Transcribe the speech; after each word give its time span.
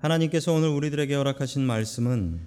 하나님께서 0.00 0.54
오늘 0.54 0.70
우리들에게 0.70 1.14
허락하신 1.14 1.60
말씀은 1.60 2.40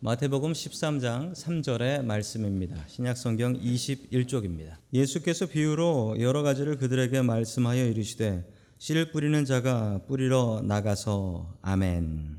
마태복음 0.00 0.54
13장 0.54 1.34
3절의 1.34 2.02
말씀입니다. 2.02 2.82
신약 2.86 3.18
성경 3.18 3.60
21쪽입니다. 3.60 4.76
예수께서 4.94 5.44
비유로 5.44 6.16
여러 6.20 6.42
가지를 6.42 6.78
그들에게 6.78 7.20
말씀하여 7.20 7.84
이르시되 7.84 8.50
씨를 8.78 9.10
뿌리는 9.10 9.44
자가 9.44 10.00
뿌리러 10.06 10.62
나가서 10.64 11.58
아멘. 11.60 12.38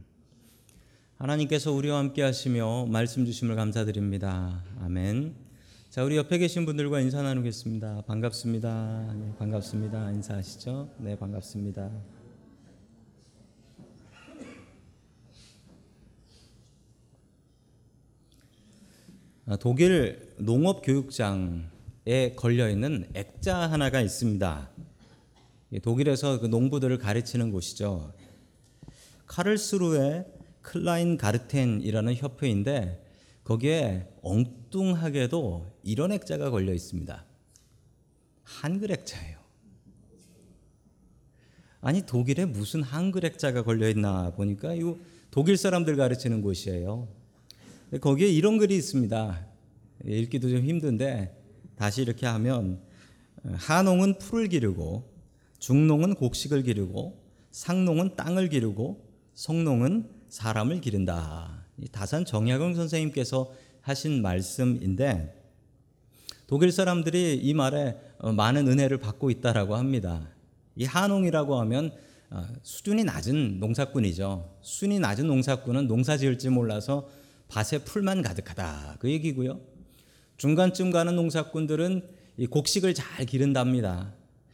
하나님께서 1.20 1.72
우리와 1.72 2.00
함께 2.00 2.24
하시며 2.24 2.88
말씀 2.88 3.24
주심을 3.24 3.56
감사드립니다. 3.56 4.64
아멘. 4.82 5.36
자, 5.92 6.04
우리 6.04 6.18
옆에 6.18 6.40
계신 6.40 6.66
분들과 6.66 7.02
인사 7.02 7.22
나누겠습니다. 7.22 8.06
반갑습니다. 8.08 9.14
네, 9.16 9.36
반갑습니다. 9.38 10.12
인사하시죠? 10.12 10.90
네, 10.98 11.16
반갑습니다. 11.20 12.17
독일 19.56 20.36
농업교육장에 20.40 22.34
걸려 22.36 22.70
있는 22.70 23.10
액자 23.14 23.56
하나가 23.56 24.02
있습니다. 24.02 24.70
독일에서 25.82 26.42
그 26.42 26.48
농부들을 26.48 26.98
가르치는 26.98 27.52
곳이죠. 27.52 28.14
카를스루의 29.26 30.26
클라인 30.62 31.16
가르텐이라는 31.18 32.16
협회인데 32.16 33.06
거기에 33.46 34.10
엉뚱하게도 34.22 35.78
이런 35.84 36.12
액자가 36.12 36.50
걸려 36.50 36.74
있습니다. 36.74 37.24
한글 38.44 38.92
액자예요. 38.92 39.38
아니 41.80 42.02
독일에 42.06 42.44
무슨 42.44 42.84
한글 42.84 43.24
액자가 43.24 43.64
걸려 43.64 43.88
있나 43.88 44.32
보니까 44.32 44.74
이 44.74 44.82
독일 45.32 45.56
사람들 45.56 45.96
가르치는 45.96 46.42
곳이에요. 46.42 47.08
거기에 48.02 48.28
이런 48.28 48.58
글이 48.58 48.76
있습니다. 48.76 49.48
읽기도 50.06 50.50
좀 50.50 50.64
힘든데 50.64 51.36
다시 51.76 52.02
이렇게 52.02 52.26
하면 52.26 52.82
한농은 53.44 54.20
풀을 54.20 54.50
기르고 54.50 55.10
중농은 55.60 56.16
곡식을 56.16 56.64
기르고 56.64 57.24
상농은 57.52 58.16
땅을 58.16 58.50
기르고 58.50 59.08
성농은 59.34 60.10
사람을 60.28 60.82
기른다. 60.82 61.66
다산 61.92 62.26
정약용 62.26 62.76
선생님께서 62.76 63.52
하신 63.82 64.22
말씀인데 64.22 65.34
독일 66.46 66.72
사람들이 66.72 67.40
이 67.42 67.54
말에 67.54 67.96
많은 68.36 68.68
은혜를 68.68 68.98
받고 68.98 69.30
있다라고 69.32 69.76
합니다. 69.76 70.30
이 70.76 70.84
한농이라고 70.84 71.60
하면 71.62 71.94
수준이 72.64 73.06
낮은 73.06 73.60
농사꾼이죠. 73.60 74.58
수준이 74.62 75.00
낮은 75.00 75.28
농사꾼은 75.28 75.88
농사 75.88 76.18
지을지 76.18 76.50
몰라서 76.50 77.08
밭에 77.48 77.80
풀만 77.80 78.22
가득하다. 78.22 78.98
그 79.00 79.10
얘기고요. 79.10 79.60
중간쯤 80.38 80.92
가는 80.92 81.16
농사꾼들은 81.16 82.08
이 82.38 82.48
곡식을 82.48 82.94
잘 82.94 83.26
기른답니다. 83.26 84.14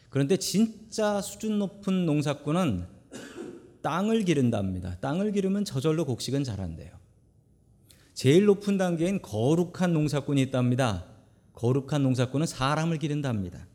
그런데 0.10 0.38
진짜 0.38 1.22
수준 1.22 1.60
높은 1.60 2.06
농사꾼은 2.06 2.86
땅을 3.82 4.24
기른답니다. 4.24 4.98
땅을 5.00 5.32
기르면 5.34 5.66
저절로 5.66 6.06
곡식은 6.06 6.44
자란대요. 6.44 6.92
제일 8.14 8.46
높은 8.46 8.78
단계인 8.78 9.22
거룩한 9.22 9.92
농사꾼이 9.92 10.42
있답니다. 10.44 11.06
거룩한 11.54 12.04
농사꾼은 12.04 12.48
사람을 12.48 13.00
기른답니다. 13.00 13.68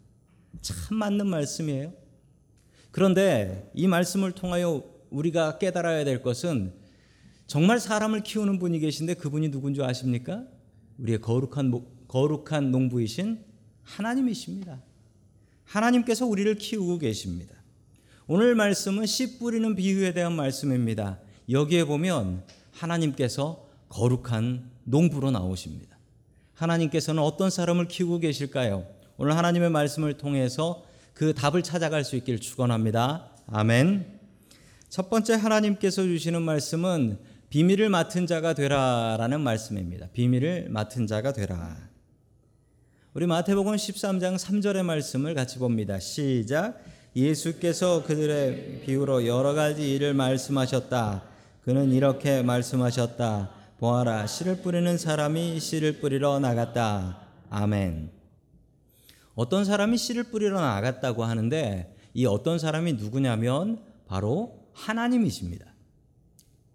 참 0.62 0.96
맞는 0.96 1.26
말씀이에요. 1.26 1.92
그런데 2.90 3.70
이 3.74 3.86
말씀을 3.86 4.32
통하여 4.32 4.82
우리가 5.10 5.58
깨달아야 5.58 6.04
될 6.04 6.22
것은 6.22 6.72
정말 7.48 7.80
사람을 7.80 8.24
키우는 8.24 8.58
분이 8.58 8.78
계신데 8.78 9.14
그분이 9.14 9.50
누군지 9.50 9.82
아십니까? 9.82 10.44
우리의 10.98 11.18
거룩한 11.22 11.72
거룩한 12.06 12.70
농부이신 12.70 13.42
하나님이십니다. 13.84 14.82
하나님께서 15.64 16.26
우리를 16.26 16.54
키우고 16.56 16.98
계십니다. 16.98 17.54
오늘 18.26 18.54
말씀은 18.54 19.06
씨 19.06 19.38
뿌리는 19.38 19.74
비유에 19.74 20.12
대한 20.12 20.34
말씀입니다. 20.34 21.20
여기에 21.48 21.84
보면 21.84 22.44
하나님께서 22.70 23.66
거룩한 23.88 24.70
농부로 24.84 25.30
나오십니다. 25.30 25.96
하나님께서는 26.52 27.22
어떤 27.22 27.48
사람을 27.48 27.88
키우고 27.88 28.18
계실까요? 28.18 28.86
오늘 29.16 29.34
하나님의 29.34 29.70
말씀을 29.70 30.18
통해서 30.18 30.84
그 31.14 31.32
답을 31.32 31.62
찾아갈 31.62 32.04
수 32.04 32.14
있길 32.16 32.40
축원합니다. 32.40 33.30
아멘. 33.46 34.18
첫 34.90 35.08
번째 35.08 35.34
하나님께서 35.34 36.02
주시는 36.02 36.42
말씀은 36.42 37.37
비밀을 37.50 37.88
맡은 37.88 38.26
자가 38.26 38.52
되라라는 38.52 39.40
말씀입니다. 39.40 40.08
비밀을 40.12 40.68
맡은 40.68 41.06
자가 41.06 41.32
되라. 41.32 41.78
우리 43.14 43.26
마태복음 43.26 43.74
13장 43.74 44.36
3절의 44.36 44.82
말씀을 44.82 45.34
같이 45.34 45.58
봅니다. 45.58 45.98
시작. 45.98 46.78
예수께서 47.16 48.04
그들의 48.04 48.82
비유로 48.84 49.26
여러 49.26 49.54
가지 49.54 49.94
일을 49.94 50.12
말씀하셨다. 50.12 51.22
그는 51.64 51.90
이렇게 51.92 52.42
말씀하셨다. 52.42 53.50
보아라, 53.78 54.26
씨를 54.26 54.60
뿌리는 54.60 54.98
사람이 54.98 55.58
씨를 55.58 56.00
뿌리러 56.00 56.38
나갔다. 56.40 57.18
아멘. 57.48 58.10
어떤 59.34 59.64
사람이 59.64 59.96
씨를 59.96 60.24
뿌리러 60.24 60.60
나갔다고 60.60 61.24
하는데 61.24 61.96
이 62.12 62.26
어떤 62.26 62.58
사람이 62.58 62.94
누구냐면 62.94 63.80
바로 64.06 64.68
하나님이십니다. 64.74 65.67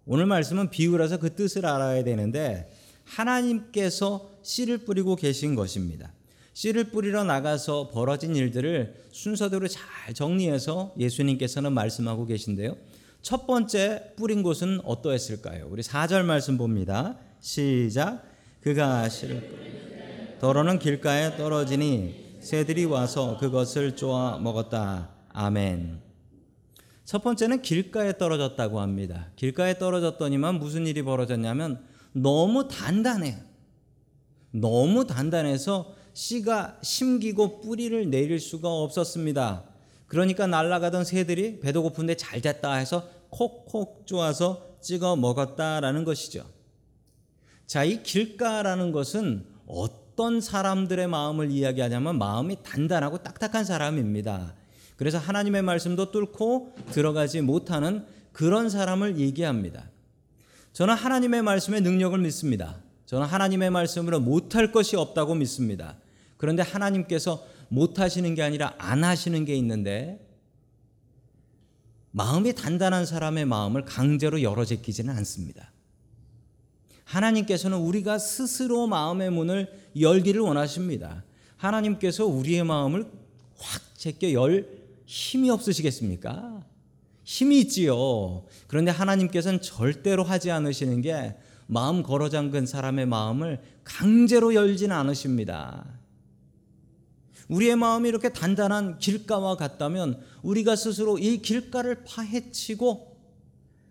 오늘 0.06 0.26
말씀은 0.26 0.70
비유라서 0.70 1.18
그 1.18 1.34
뜻을 1.34 1.64
알아야 1.66 2.04
되는데 2.04 2.70
하나님께서 3.04 4.30
씨를 4.42 4.78
뿌리고 4.78 5.16
계신 5.16 5.54
것입니다. 5.54 6.12
씨를 6.52 6.84
뿌리러 6.84 7.24
나가서 7.24 7.90
벌어진 7.90 8.36
일들을 8.36 8.94
순서대로 9.12 9.66
잘 9.66 10.14
정리해서 10.14 10.94
예수님께서는 10.98 11.72
말씀하고 11.72 12.26
계신데요. 12.26 12.76
첫 13.22 13.46
번째 13.46 14.12
뿌린 14.16 14.42
곳은 14.42 14.80
어떠했을까요? 14.84 15.66
우리 15.70 15.82
4절 15.82 16.24
말씀 16.24 16.58
봅니다. 16.58 17.16
시작. 17.40 18.22
그가 18.60 19.08
씨를 19.08 20.38
더러는 20.40 20.78
길가에 20.78 21.36
떨어지니 21.36 22.38
새들이 22.40 22.84
와서 22.84 23.38
그것을 23.38 23.96
쪼아 23.96 24.38
먹었다. 24.38 25.08
아멘. 25.30 26.03
첫 27.04 27.22
번째는 27.22 27.62
길가에 27.62 28.16
떨어졌다고 28.16 28.80
합니다. 28.80 29.28
길가에 29.36 29.78
떨어졌더니만 29.78 30.58
무슨 30.58 30.86
일이 30.86 31.02
벌어졌냐면 31.02 31.84
너무 32.12 32.68
단단해요. 32.68 33.36
너무 34.52 35.06
단단해서 35.06 35.94
씨가 36.14 36.78
심기고 36.82 37.60
뿌리를 37.60 38.08
내릴 38.08 38.40
수가 38.40 38.68
없었습니다. 38.68 39.64
그러니까 40.06 40.46
날아가던 40.46 41.04
새들이 41.04 41.60
배도 41.60 41.82
고픈데 41.82 42.16
잘 42.16 42.40
됐다 42.40 42.74
해서 42.74 43.08
콕콕 43.30 44.06
쪼아서 44.06 44.78
찍어 44.80 45.16
먹었다라는 45.16 46.04
것이죠. 46.04 46.44
자, 47.66 47.84
이 47.84 48.02
길가라는 48.02 48.92
것은 48.92 49.44
어떤 49.66 50.40
사람들의 50.40 51.08
마음을 51.08 51.50
이야기하냐면 51.50 52.18
마음이 52.18 52.58
단단하고 52.62 53.18
딱딱한 53.18 53.64
사람입니다. 53.64 54.54
그래서 54.96 55.18
하나님의 55.18 55.62
말씀도 55.62 56.10
뚫고 56.10 56.74
들어가지 56.92 57.40
못하는 57.40 58.04
그런 58.32 58.68
사람을 58.68 59.18
얘기합니다. 59.18 59.90
저는 60.72 60.94
하나님의 60.94 61.42
말씀의 61.42 61.80
능력을 61.80 62.18
믿습니다. 62.18 62.80
저는 63.06 63.26
하나님의 63.26 63.70
말씀으로 63.70 64.20
못할 64.20 64.72
것이 64.72 64.96
없다고 64.96 65.34
믿습니다. 65.36 65.96
그런데 66.36 66.62
하나님께서 66.62 67.44
못하시는 67.68 68.34
게 68.34 68.42
아니라 68.42 68.74
안 68.78 69.04
하시는 69.04 69.44
게 69.44 69.54
있는데 69.56 70.20
마음이 72.10 72.54
단단한 72.54 73.06
사람의 73.06 73.44
마음을 73.44 73.84
강제로 73.84 74.42
열어 74.42 74.64
제끼지는 74.64 75.14
않습니다. 75.16 75.72
하나님께서는 77.04 77.78
우리가 77.78 78.18
스스로 78.18 78.86
마음의 78.86 79.30
문을 79.30 79.90
열기를 79.98 80.40
원하십니다. 80.40 81.24
하나님께서 81.56 82.24
우리의 82.26 82.64
마음을 82.64 83.10
확 83.58 83.82
제껴 83.96 84.32
열 84.32 84.83
힘이 85.06 85.50
없으시겠습니까? 85.50 86.64
힘이 87.24 87.60
있지요. 87.60 88.44
그런데 88.66 88.90
하나님께서는 88.90 89.60
절대로 89.62 90.24
하지 90.24 90.50
않으시는 90.50 91.00
게 91.00 91.36
마음 91.66 92.02
걸어 92.02 92.28
잠근 92.28 92.66
사람의 92.66 93.06
마음을 93.06 93.60
강제로 93.82 94.54
열지는 94.54 94.94
않으십니다. 94.94 95.84
우리의 97.48 97.76
마음이 97.76 98.08
이렇게 98.08 98.30
단단한 98.30 98.98
길가와 98.98 99.56
같다면 99.56 100.20
우리가 100.42 100.76
스스로 100.76 101.18
이 101.18 101.38
길가를 101.38 102.04
파헤치고 102.04 103.14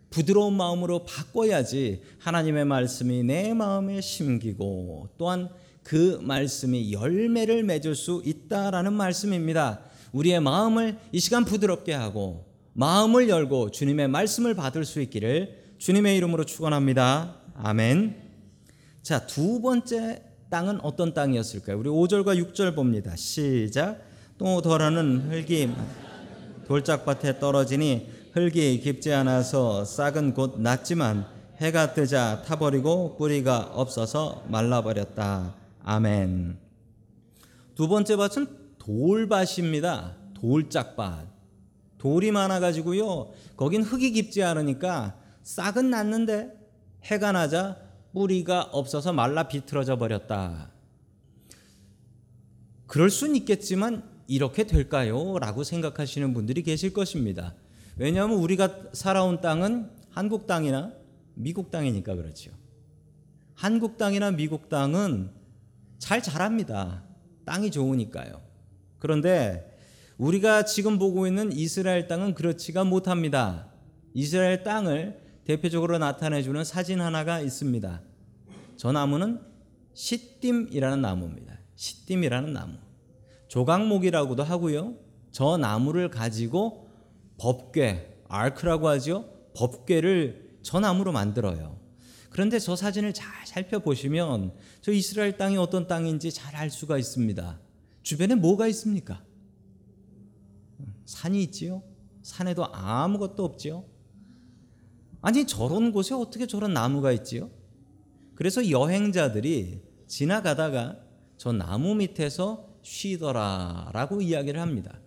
부드러운 0.10 0.56
마음으로 0.56 1.06
바꿔야지 1.06 2.02
하나님의 2.20 2.66
말씀이 2.66 3.24
내 3.24 3.54
마음에 3.54 4.00
심기고 4.00 5.10
또한 5.18 5.50
그 5.84 6.20
말씀이 6.22 6.94
열매를 6.94 7.64
맺을 7.64 7.96
수 7.96 8.22
있다라는 8.24 8.94
말씀입니다. 8.94 9.82
우리의 10.14 10.40
마음을 10.40 10.98
이 11.12 11.20
시간 11.20 11.44
부드럽게 11.44 11.94
하고 11.94 12.46
마음을 12.74 13.30
열고 13.30 13.72
주님의 13.72 14.08
말씀을 14.08 14.54
받을 14.56 14.86
수 14.86 15.02
있기를 15.02 15.76
주님의 15.78 16.18
이름으로 16.18 16.46
축원합니다. 16.46 17.36
아멘. 17.56 18.16
자, 19.02 19.28
두 19.28 19.62
번째 19.62 20.24
땅은 20.50 20.82
어떤 20.82 21.14
땅이었을까요? 21.14 21.78
우리 21.78 21.90
5절과 21.90 22.54
6절 22.54 22.76
봅니다. 22.76 23.16
시작. 23.16 24.02
또 24.38 24.62
더러는 24.62 25.32
흙이 25.32 25.70
돌짝밭에 26.68 27.40
떨어지니 27.40 28.10
흙이 28.34 28.80
깊지 28.80 29.14
않아서 29.14 29.84
싹은 29.86 30.34
곧 30.34 30.60
났지만 30.60 31.26
해가 31.58 31.94
뜨자 31.94 32.42
타버리고 32.46 33.18
뿌리가 33.18 33.72
없어서 33.74 34.44
말라버렸다. 34.48 35.56
아멘. 35.84 36.58
두 37.76 37.88
번째 37.88 38.16
밭은 38.16 38.63
돌밭입니다. 38.84 40.18
돌짝밭. 40.34 41.28
돌이 41.98 42.32
많아가지고요. 42.32 43.32
거긴 43.56 43.82
흙이 43.82 44.12
깊지 44.12 44.44
않으니까 44.44 45.18
싹은 45.44 45.90
났는데 45.90 46.52
해가 47.04 47.32
나자 47.32 47.78
뿌리가 48.14 48.64
없어서 48.64 49.14
말라 49.14 49.48
비틀어져 49.48 49.98
버렸다. 49.98 50.72
그럴 52.88 53.10
순 53.10 53.36
있겠지만 53.38 54.04
이렇게 54.28 54.66
될까요? 54.66 55.40
라고 55.40 55.64
생각하시는 55.64 56.34
분들이 56.34 56.62
계실 56.62 56.92
것입니다. 56.92 57.56
왜냐하면 57.96 58.38
우리가 58.38 58.90
살아온 58.92 59.40
땅은 59.40 59.90
한국 60.10 60.46
땅이나 60.46 60.92
미국 61.36 61.72
땅이니까 61.72 62.16
그렇죠. 62.16 62.52
한국 63.56 63.98
땅이나 63.98 64.32
미국 64.32 64.68
땅은 64.68 65.32
잘 66.00 66.22
자랍니다. 66.22 67.04
땅이 67.46 67.72
좋으니까요. 67.72 68.53
그런데 69.04 69.70
우리가 70.18 70.64
지금 70.64 70.98
보고 70.98 71.28
있는 71.28 71.52
이스라엘 71.52 72.08
땅은 72.08 72.36
그렇지가 72.36 72.86
못합니다. 72.86 73.68
이스라엘 74.14 74.64
땅을 74.64 75.20
대표적으로 75.44 75.98
나타내주는 75.98 76.64
사진 76.64 77.02
하나가 77.02 77.42
있습니다. 77.42 78.02
저 78.78 78.92
나무는 78.94 79.42
시딤이라는 79.94 81.02
나무입니다. 81.02 81.60
시딤이라는 81.76 82.54
나무. 82.54 82.78
조각목이라고도 83.50 84.42
하고요. 84.42 84.94
저 85.32 85.58
나무를 85.58 86.10
가지고 86.10 86.88
법궤, 87.38 88.20
아크라고 88.30 88.88
하죠. 88.88 89.26
법궤를 89.54 90.60
저 90.62 90.80
나무로 90.80 91.12
만들어요. 91.12 91.78
그런데 92.30 92.58
저 92.58 92.78
사진을 92.78 93.14
잘 93.14 93.28
살펴보시면 93.48 94.54
저 94.80 94.94
이스라엘 94.94 95.36
땅이 95.38 95.58
어떤 95.58 95.88
땅인지 95.88 96.32
잘 96.32 96.56
알 96.56 96.70
수가 96.70 96.98
있습니다. 96.98 97.60
주변에 98.04 98.36
뭐가 98.36 98.68
있습니까? 98.68 99.24
산이 101.06 101.42
있지요? 101.44 101.84
산에도 102.22 102.66
아무것도 102.72 103.44
없지요? 103.44 103.86
아니 105.22 105.48
저런 105.48 105.92
곳에 105.92 106.14
어떻게 106.14 106.46
저런 106.46 106.74
나무가 106.74 107.12
있지요? 107.14 107.50
그래서 108.36 108.70
여행자들이 108.70 109.82
지나가다가 110.08 111.00
저 111.38 111.52
나무 111.52 111.96
밑에서 111.96 112.70
쉬더라 112.82 113.92
라고 113.94 114.22
이야기를 114.22 114.60
합니다. 114.60 115.00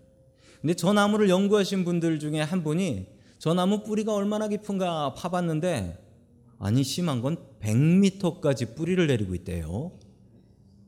근데 0.60 0.74
저 0.74 0.92
나무를 0.92 1.28
연구하신 1.28 1.84
분들 1.84 2.18
중에 2.18 2.40
한 2.40 2.62
분이 2.64 3.08
저 3.38 3.52
나무 3.52 3.82
뿌리가 3.82 4.14
얼마나 4.14 4.48
깊은가 4.48 5.14
파봤는데 5.14 6.02
아니 6.58 6.82
심한 6.82 7.20
건 7.20 7.36
100m까지 7.60 8.74
뿌리를 8.74 9.06
내리고 9.06 9.34
있대요. 9.34 9.92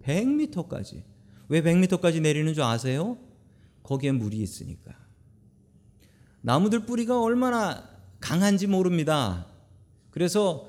100m까지. 0.02 1.02
왜 1.48 1.62
100m까지 1.62 2.20
내리는 2.20 2.52
줄 2.54 2.62
아세요? 2.62 3.18
거기에 3.82 4.12
물이 4.12 4.36
있으니까. 4.38 4.94
나무들 6.40 6.80
뿌리가 6.86 7.20
얼마나 7.20 7.88
강한지 8.20 8.66
모릅니다. 8.66 9.46
그래서 10.10 10.68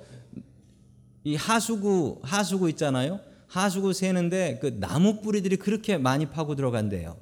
이 1.24 1.36
하수구 1.36 2.20
하수구 2.24 2.70
있잖아요. 2.70 3.20
하수구 3.48 3.94
세는데 3.94 4.60
그 4.62 4.80
나무 4.80 5.22
뿌리들이 5.22 5.58
그렇게 5.58 5.98
많이 5.98 6.28
파고 6.28 6.56
들어간대요. 6.56 7.18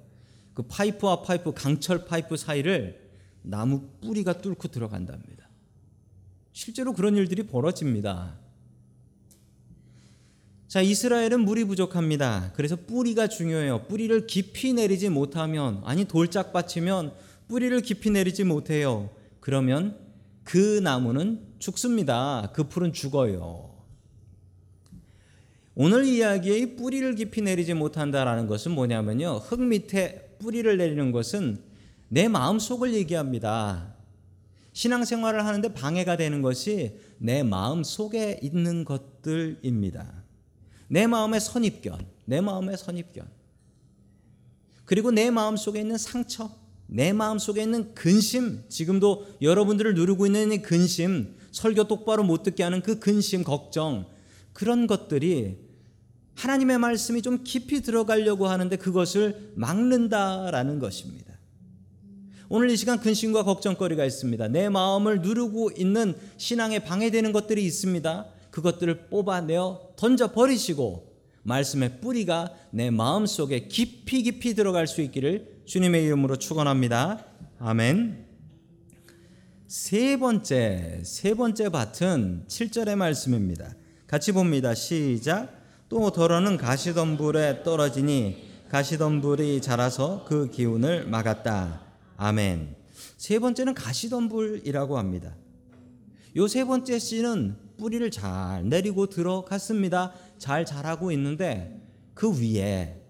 그 0.54 0.64
파이프와 0.64 1.22
파이프 1.22 1.54
강철 1.54 2.06
파이프 2.06 2.36
사이를 2.38 3.10
나무 3.42 3.90
뿌리가 4.02 4.42
뚫고 4.42 4.68
들어간답니다. 4.68 5.48
실제로 6.52 6.94
그런 6.94 7.16
일들이 7.16 7.44
벌어집니다. 7.44 8.38
자, 10.68 10.82
이스라엘은 10.82 11.46
물이 11.46 11.64
부족합니다. 11.64 12.52
그래서 12.54 12.76
뿌리가 12.76 13.28
중요해요. 13.28 13.84
뿌리를 13.88 14.28
깊이 14.28 14.74
내리지 14.74 15.08
못하면, 15.08 15.82
아니, 15.86 16.04
돌짝밭이면 16.04 17.14
뿌리를 17.48 17.80
깊이 17.82 18.10
내리지 18.10 18.44
못해요. 18.44 19.10
그러면 19.40 19.98
그 20.44 20.80
나무는 20.84 21.40
죽습니다. 21.60 22.52
그 22.54 22.66
풀은 22.66 22.92
죽어요. 22.92 23.78
오늘 25.74 26.04
이야기의 26.04 26.76
뿌리를 26.76 27.16
깊이 27.16 27.42
내리지 27.42 27.74
못한다라는 27.74 28.48
것은 28.48 28.72
뭐냐면요. 28.72 29.38
흙 29.38 29.62
밑에 29.62 30.36
뿌리를 30.40 30.76
내리는 30.76 31.14
것은 31.14 31.60
내 32.10 32.28
마음 32.28 32.60
속을 32.60 32.94
얘기합니다. 32.94 33.96
신앙생활을 34.74 35.46
하는데 35.46 35.74
방해가 35.74 36.18
되는 36.18 36.42
것이 36.42 37.00
내 37.20 37.42
마음 37.42 37.84
속에 37.84 38.40
있는 38.42 38.84
것들입니다. 38.84 40.27
내 40.88 41.08
마음의 41.08 41.40
선입견, 41.40 42.06
내 42.26 42.42
마음의 42.42 42.78
선입견. 42.78 43.28
그리고 44.86 45.12
내 45.12 45.30
마음 45.30 45.58
속에 45.58 45.82
있는 45.82 45.98
상처, 45.98 46.50
내 46.88 47.12
마음 47.12 47.40
속에 47.40 47.62
있는 47.62 47.94
근심, 47.94 48.64
지금도 48.70 49.28
여러분들을 49.42 49.94
누르고 49.94 50.26
있는 50.26 50.54
이 50.54 50.62
근심, 50.62 51.36
설교 51.52 51.88
똑바로 51.88 52.24
못 52.24 52.44
듣게 52.44 52.64
하는 52.64 52.82
그 52.82 53.00
근심, 53.00 53.44
걱정, 53.44 54.06
그런 54.54 54.88
것들이 54.88 55.58
하나님의 56.36 56.78
말씀이 56.78 57.22
좀 57.22 57.44
깊이 57.44 57.82
들어가려고 57.82 58.48
하는데 58.48 58.76
그것을 58.76 59.52
막는다라는 59.56 60.80
것입니다. 60.80 61.34
오늘 62.50 62.70
이 62.70 62.78
시간 62.78 63.00
근심과 63.00 63.44
걱정거리가 63.44 64.06
있습니다. 64.06 64.48
내 64.48 64.70
마음을 64.70 65.22
누르고 65.22 65.72
있는 65.76 66.16
신앙에 66.38 66.80
방해되는 66.80 67.34
것들이 67.34 67.66
있습니다. 67.66 68.26
그것들을 68.58 69.10
뽑아내어 69.10 69.92
던져 69.96 70.32
버리시고 70.32 71.16
말씀의 71.44 72.02
뿌리가 72.02 72.52
내 72.72 72.90
마음 72.90 73.28
속에 73.28 73.68
깊이 73.68 74.24
깊이 74.24 74.56
들어갈 74.56 74.88
수 74.88 75.02
있기를 75.02 75.62
주님의 75.66 76.04
이름으로 76.06 76.38
축원합니다. 76.38 77.24
아멘. 77.60 78.26
세 79.68 80.18
번째 80.18 81.02
세 81.04 81.36
번째 81.36 81.70
밭은 81.70 82.46
7절의 82.48 82.96
말씀입니다. 82.96 83.76
같이 84.08 84.32
봅니다. 84.32 84.74
시작. 84.74 85.54
또 85.88 86.10
더러는 86.12 86.58
가시덤불에 86.58 87.62
떨어지니 87.62 88.44
가시덤불이 88.70 89.62
자라서 89.62 90.26
그 90.28 90.50
기운을 90.50 91.06
막았다. 91.08 91.82
아멘. 92.18 92.76
세 93.18 93.38
번째는 93.38 93.76
가시덤불이라고 93.76 94.98
합니다. 94.98 95.36
요 96.36 96.48
세 96.48 96.66
번째 96.66 96.98
씨는 96.98 97.67
뿌리를 97.78 98.10
잘 98.12 98.68
내리고 98.68 99.08
들어갔습니다. 99.08 100.14
잘 100.38 100.66
자라고 100.66 101.12
있는데 101.12 101.82
그 102.14 102.40
위에 102.40 103.02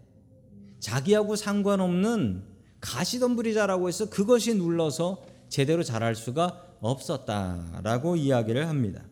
자기하고 0.80 1.36
상관없는 1.36 2.44
가시덤불이 2.82 3.54
자라고 3.54 3.88
해서 3.88 4.10
그것이 4.10 4.56
눌러서 4.56 5.24
제대로 5.50 5.84
자랄 5.84 6.16
수가 6.16 6.64
없었다라고 6.82 8.16
이야기를 8.16 8.68
합니다. 8.68 9.04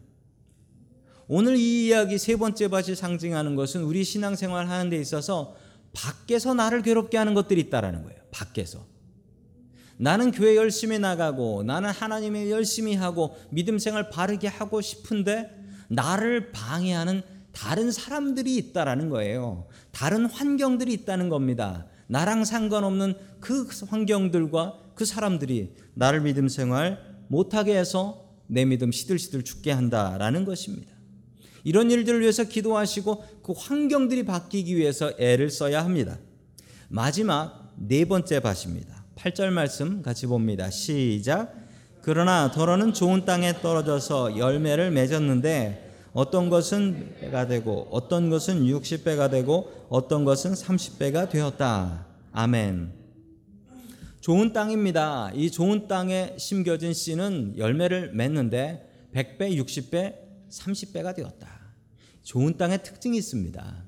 오늘 1.27 1.57
이 1.57 1.87
이야기 1.87 2.17
세 2.17 2.35
번째 2.35 2.67
밭이 2.67 2.95
상징하는 2.95 3.55
것은 3.55 3.83
우리 3.83 4.03
신앙생활 4.03 4.69
하는 4.69 4.89
데 4.89 4.97
있어서 4.97 5.55
밖에서 5.93 6.53
나를 6.53 6.83
괴롭게 6.83 7.17
하는 7.17 7.33
것들이 7.33 7.61
있다라는 7.61 8.03
거예요. 8.03 8.19
밖에서. 8.31 8.85
나는 9.97 10.31
교회 10.31 10.55
열심히 10.55 10.99
나가고 10.99 11.63
나는 11.63 11.89
하나님의 11.89 12.51
열심히 12.51 12.95
하고 12.95 13.35
믿음 13.49 13.79
생활 13.79 14.09
바르게 14.09 14.47
하고 14.47 14.81
싶은데 14.81 15.49
나를 15.87 16.51
방해하는 16.51 17.21
다른 17.51 17.91
사람들이 17.91 18.57
있다라는 18.57 19.09
거예요. 19.09 19.67
다른 19.91 20.25
환경들이 20.25 20.91
있다는 20.93 21.29
겁니다. 21.29 21.85
나랑 22.07 22.43
상관없는 22.43 23.15
그 23.39 23.67
환경들과 23.87 24.79
그 24.95 25.05
사람들이 25.05 25.73
나를 25.93 26.21
믿음 26.21 26.49
생활 26.49 26.99
못하게 27.27 27.77
해서 27.77 28.25
내 28.47 28.65
믿음 28.65 28.91
시들시들 28.91 29.43
죽게 29.43 29.71
한다라는 29.71 30.45
것입니다. 30.45 30.93
이런 31.63 31.89
일들을 31.89 32.21
위해서 32.21 32.43
기도하시고 32.43 33.41
그 33.41 33.53
환경들이 33.53 34.25
바뀌기 34.25 34.75
위해서 34.75 35.13
애를 35.17 35.49
써야 35.49 35.83
합니다. 35.83 36.19
마지막 36.89 37.73
네 37.77 38.05
번째 38.05 38.39
밭입니다. 38.39 39.04
8절 39.15 39.49
말씀 39.49 40.01
같이 40.01 40.27
봅니다. 40.27 40.69
시작. 40.69 41.55
그러나 42.01 42.51
더러는 42.51 42.93
좋은 42.93 43.25
땅에 43.25 43.53
떨어져서 43.61 44.37
열매를 44.37 44.91
맺었는데 44.91 46.09
어떤 46.13 46.49
것은 46.49 47.15
배가 47.19 47.47
되고 47.47 47.87
어떤 47.91 48.29
것은 48.29 48.65
60배가 48.65 49.31
되고 49.31 49.87
어떤 49.89 50.23
것은 50.23 50.53
30배가 50.53 51.29
되었다. 51.29 52.05
아멘. 52.31 52.93
좋은 54.21 54.53
땅입니다. 54.53 55.31
이 55.33 55.49
좋은 55.49 55.87
땅에 55.87 56.35
심겨진 56.37 56.93
씨는 56.93 57.55
열매를 57.57 58.11
맺는데 58.13 59.09
100배, 59.13 59.57
60배, 59.57 60.15
30배가 60.49 61.15
되었다. 61.15 61.47
좋은 62.23 62.57
땅의 62.57 62.83
특징이 62.83 63.17
있습니다. 63.17 63.83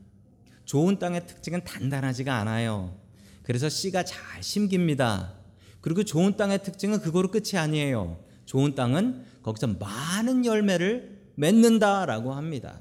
좋은 0.65 0.99
땅의 0.99 1.27
특징은 1.27 1.63
단단하지가 1.63 2.35
않아요. 2.35 3.06
그래서 3.47 3.69
씨가 3.69 4.03
잘 4.03 4.43
심깁니다. 4.43 5.33
그리고 5.79 6.03
좋은 6.03 6.35
땅의 6.35 6.63
특징은 6.63 6.99
그거로 6.99 7.31
끝이 7.31 7.57
아니에요. 7.57 8.19
좋은 8.43 8.75
땅은 8.75 9.23
거기서 9.41 9.67
많은 9.67 10.45
열매를 10.45 11.17
맺는다라고 11.35 12.33
합니다. 12.33 12.77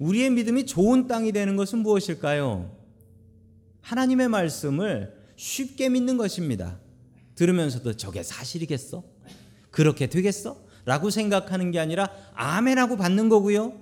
우리의 0.00 0.30
믿음이 0.30 0.66
좋은 0.66 1.06
땅이 1.06 1.30
되는 1.30 1.54
것은 1.54 1.78
무엇일까요? 1.78 2.76
하나님의 3.82 4.26
말씀을 4.26 5.14
쉽게 5.36 5.90
믿는 5.90 6.16
것입니다. 6.16 6.80
들으면서도 7.36 7.96
저게 7.96 8.24
사실이겠어? 8.24 9.04
그렇게 9.70 10.08
되겠어? 10.08 10.60
라고 10.84 11.08
생각하는 11.08 11.70
게 11.70 11.78
아니라 11.78 12.10
아멘하고 12.34 12.96
받는 12.96 13.28
거고요. 13.28 13.80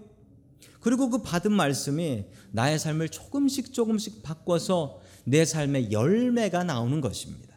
그리고 0.81 1.09
그 1.09 1.23
받은 1.23 1.53
말씀이 1.53 2.27
나의 2.51 2.79
삶을 2.79 3.09
조금씩 3.09 3.73
조금씩 3.73 4.23
바꿔서 4.23 5.08
내 5.29 5.45
삶의 5.45 5.93
열매가 5.93 6.65
나오는 6.65 7.01
것입니다. 7.01 7.49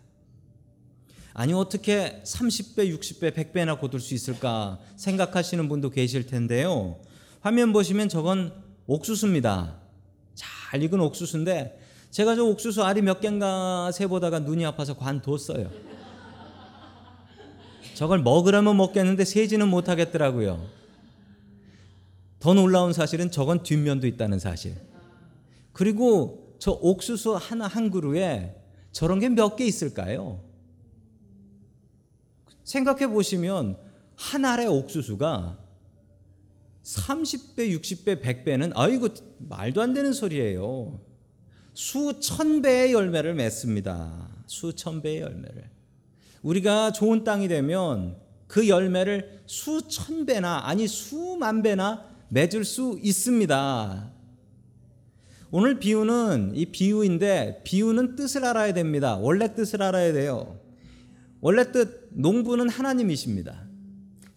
아니 1.34 1.54
어떻게 1.54 2.22
30배, 2.26 2.94
60배, 2.94 3.34
100배나 3.34 3.80
거둘 3.80 4.02
수 4.02 4.14
있을까 4.14 4.80
생각하시는 4.98 5.70
분도 5.70 5.90
계실 5.90 6.26
텐데요. 6.26 7.00
화면 7.40 7.72
보시면 7.72 8.10
저건 8.10 8.54
옥수수입니다. 8.88 9.78
잘 10.36 10.84
익은 10.84 11.00
옥수수인데 11.00 11.80
제가 12.10 12.36
저 12.36 12.44
옥수수 12.44 12.84
알이 12.84 13.02
몇 13.02 13.22
개인가 13.22 13.92
세보다가 13.94 14.40
눈이 14.40 14.66
아파서 14.66 14.98
관뒀어요. 14.98 15.72
저걸 17.94 18.20
먹으라면 18.20 18.76
먹겠는데 18.76 19.24
세지는 19.24 19.70
못하겠더라고요. 19.70 20.68
더 22.40 22.54
놀라운 22.54 22.92
사실은 22.92 23.32
저건 23.32 23.64
뒷면도 23.64 24.08
있다는 24.08 24.40
사실. 24.40 24.76
그리고 25.72 26.41
저 26.62 26.74
옥수수 26.80 27.34
하나 27.38 27.66
한 27.66 27.90
그루에 27.90 28.56
저런 28.92 29.20
게 29.20 29.30
몇 29.30 29.56
개 29.56 29.66
있을까요? 29.66 30.44
생각해 32.64 33.08
보시면 33.08 33.78
한 34.16 34.46
알의 34.46 34.68
옥수수가 34.68 35.58
30배, 36.84 37.58
60배, 37.80 38.22
100배는 38.22 38.74
아이고 38.76 39.08
말도 39.40 39.82
안 39.82 39.96
되는 39.96 40.14
소리예요. 40.14 41.00
수천 41.74 42.62
배의 42.62 42.94
열매를 42.94 43.34
맺습니다. 43.34 44.30
수천 44.46 45.02
배의 45.02 45.22
열매를. 45.22 45.68
우리가 46.44 46.92
좋은 46.92 47.24
땅이 47.24 47.48
되면 47.48 48.18
그 48.46 48.68
열매를 48.68 49.42
수천 49.48 50.28
배나 50.28 50.68
아니 50.68 50.88
수만 50.88 51.64
배나 51.64 52.06
맺을 52.30 52.66
수 52.66 53.00
있습니다. 53.02 54.12
오늘 55.54 55.80
비유는 55.80 56.54
이 56.56 56.68
비유인데 56.68 57.64
비유는 57.66 58.16
뜻을 58.16 58.46
알아야 58.46 58.74
됩니다. 58.74 59.18
원래 59.18 59.54
뜻을 59.54 59.84
알아야 59.84 60.14
돼요. 60.14 60.60
원래 61.42 61.72
뜻 61.74 62.08
농부는 62.12 62.70
하나님이십니다. 62.70 63.68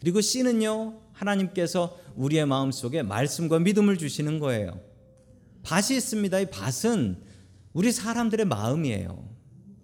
그리고 0.00 0.20
씨는요 0.20 1.00
하나님께서 1.12 1.96
우리의 2.16 2.46
마음 2.46 2.72
속에 2.72 3.04
말씀과 3.04 3.60
믿음을 3.60 3.96
주시는 3.96 4.40
거예요. 4.40 4.80
밭이 5.62 5.96
있습니다. 5.96 6.40
이 6.40 6.46
밭은 6.50 7.22
우리 7.72 7.92
사람들의 7.92 8.46
마음이에요. 8.46 9.28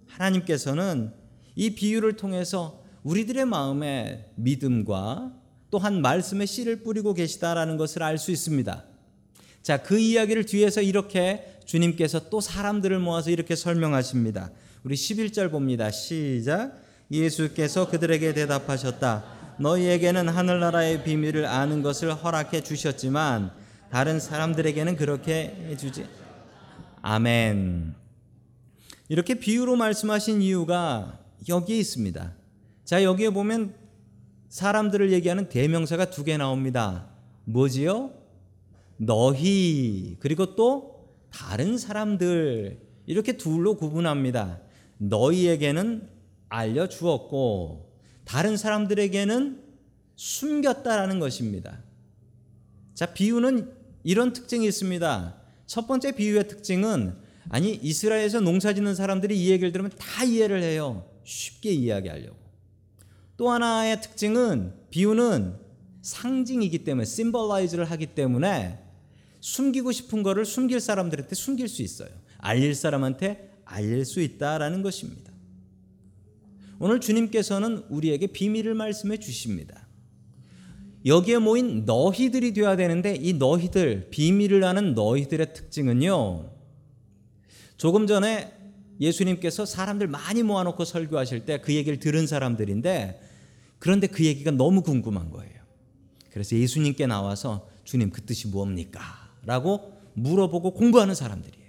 하나님께서는 0.07 1.13
이 1.55 1.77
비유를 1.77 2.17
통해서 2.17 2.83
우리들의 3.05 3.45
마음에 3.45 4.33
믿음과 4.35 5.33
또한 5.71 6.03
말씀의 6.03 6.49
씨를 6.49 6.83
뿌리고 6.83 7.15
계시다라는 7.15 7.77
것을 7.77 8.03
알 8.03 8.19
수 8.19 8.33
있습니다. 8.33 8.90
자, 9.63 9.83
그 9.83 9.99
이야기를 9.99 10.47
뒤에서 10.47 10.81
이렇게 10.81 11.59
주님께서 11.65 12.31
또 12.31 12.41
사람들을 12.41 12.99
모아서 12.99 13.31
이렇게 13.31 13.55
설명하십니다. 13.55 14.51
우리 14.85 14.95
11절 14.95 15.51
봅니다. 15.51 15.91
시작. 15.91 16.73
예수께서 17.11 17.89
그들에게 17.89 18.33
대답하셨다. 18.35 19.57
너희에게는 19.59 20.29
하늘나라의 20.29 21.05
비밀을 21.05 21.45
아는 21.45 21.83
것을 21.83 22.15
허락해 22.15 22.63
주셨지만 22.63 23.53
다른 23.91 24.19
사람들에게는 24.19 24.97
그렇게 24.97 25.55
해주지. 25.69 26.07
아멘. 27.03 27.95
이렇게 29.09 29.35
비유로 29.35 29.77
말씀하신 29.77 30.41
이유가 30.41 31.19
여기에 31.49 31.79
있습니다. 31.79 32.33
자, 32.85 33.03
여기에 33.05 33.31
보면 33.31 33.75
사람들을 34.49 35.13
얘기하는 35.13 35.49
대명사가 35.49 36.07
두 36.11 36.25
개 36.25 36.37
나옵니다. 36.37 37.09
뭐지요? 37.45 38.13
너희, 39.03 40.17
그리고 40.21 40.55
또 40.57 41.09
다른 41.31 41.79
사람들. 41.79 42.79
이렇게 43.07 43.37
둘로 43.37 43.77
구분합니다. 43.77 44.61
너희에게는 44.99 46.09
알려 46.51 46.89
주었고, 46.89 47.95
다른 48.25 48.57
사람들에게는 48.59 49.63
숨겼다라는 50.17 51.19
것입니다. 51.19 51.83
자, 52.95 53.07
비유는 53.07 53.73
이런 54.05 54.35
특징이 54.35 54.67
있습니다. 54.67 55.37
첫 55.67 55.87
번째 55.87 56.13
비유의 56.13 56.49
특징은 56.49 57.17
아니 57.49 57.73
이스라엘에서 57.73 58.41
농사 58.41 58.75
짓는 58.75 58.95
사람들이 58.95 59.41
이 59.41 59.51
얘기를 59.51 59.73
들으면 59.73 59.91
다 59.99 60.25
이해를 60.25 60.63
해요. 60.63 61.09
쉽게 61.25 61.71
이야기하려고. 61.71 62.37
또 63.39 63.51
하나의 63.51 64.01
특징은 64.03 64.75
비유는 64.91 65.57
상징이기 66.03 66.85
때문에 66.85 67.07
심벌라이즈를 67.07 67.87
하기 67.87 68.07
때문에 68.07 68.90
숨기고 69.41 69.93
싶은 69.93 70.23
거를 70.23 70.45
숨길 70.45 70.81
사람들한테 70.81 71.35
숨길 71.35 71.69
수 71.69 71.83
있어요. 71.83 72.11
알릴 72.39 72.75
사람한테 72.75 73.51
알릴 73.65 74.05
수 74.05 74.21
있다라는 74.21 74.83
것입니다. 74.83 75.33
오늘 76.79 77.01
주님께서는 77.01 77.85
우리에게 77.89 78.29
비밀을 78.29 78.75
말씀해 78.75 79.19
주십니다. 79.19 79.87
여기에 81.07 81.39
모인 81.39 81.85
너희들이 81.85 82.53
되어야 82.53 82.77
되는데 82.77 83.15
이 83.15 83.33
너희들 83.35 84.09
비밀을 84.11 84.65
아는 84.65 84.95
너희들의 84.95 85.55
특징은요. 85.55 86.51
조금 87.77 88.07
전에 88.07 88.53
예수님께서 89.01 89.65
사람들 89.65 90.09
많이 90.09 90.43
모아놓고 90.43 90.85
설교하실 90.85 91.47
때 91.47 91.59
그 91.63 91.75
얘기를 91.75 91.99
들은 91.99 92.27
사람들인데 92.27 93.21
그런데 93.79 94.07
그 94.07 94.25
얘기가 94.25 94.51
너무 94.51 94.83
궁금한 94.83 95.31
거예요. 95.31 95.61
그래서 96.31 96.55
예수님께 96.55 97.07
나와서 97.07 97.69
주님 97.85 98.11
그 98.11 98.21
뜻이 98.23 98.49
뭡니까? 98.49 99.01
라고 99.45 99.93
물어보고 100.15 100.75
공부하는 100.75 101.15
사람들이에요. 101.15 101.61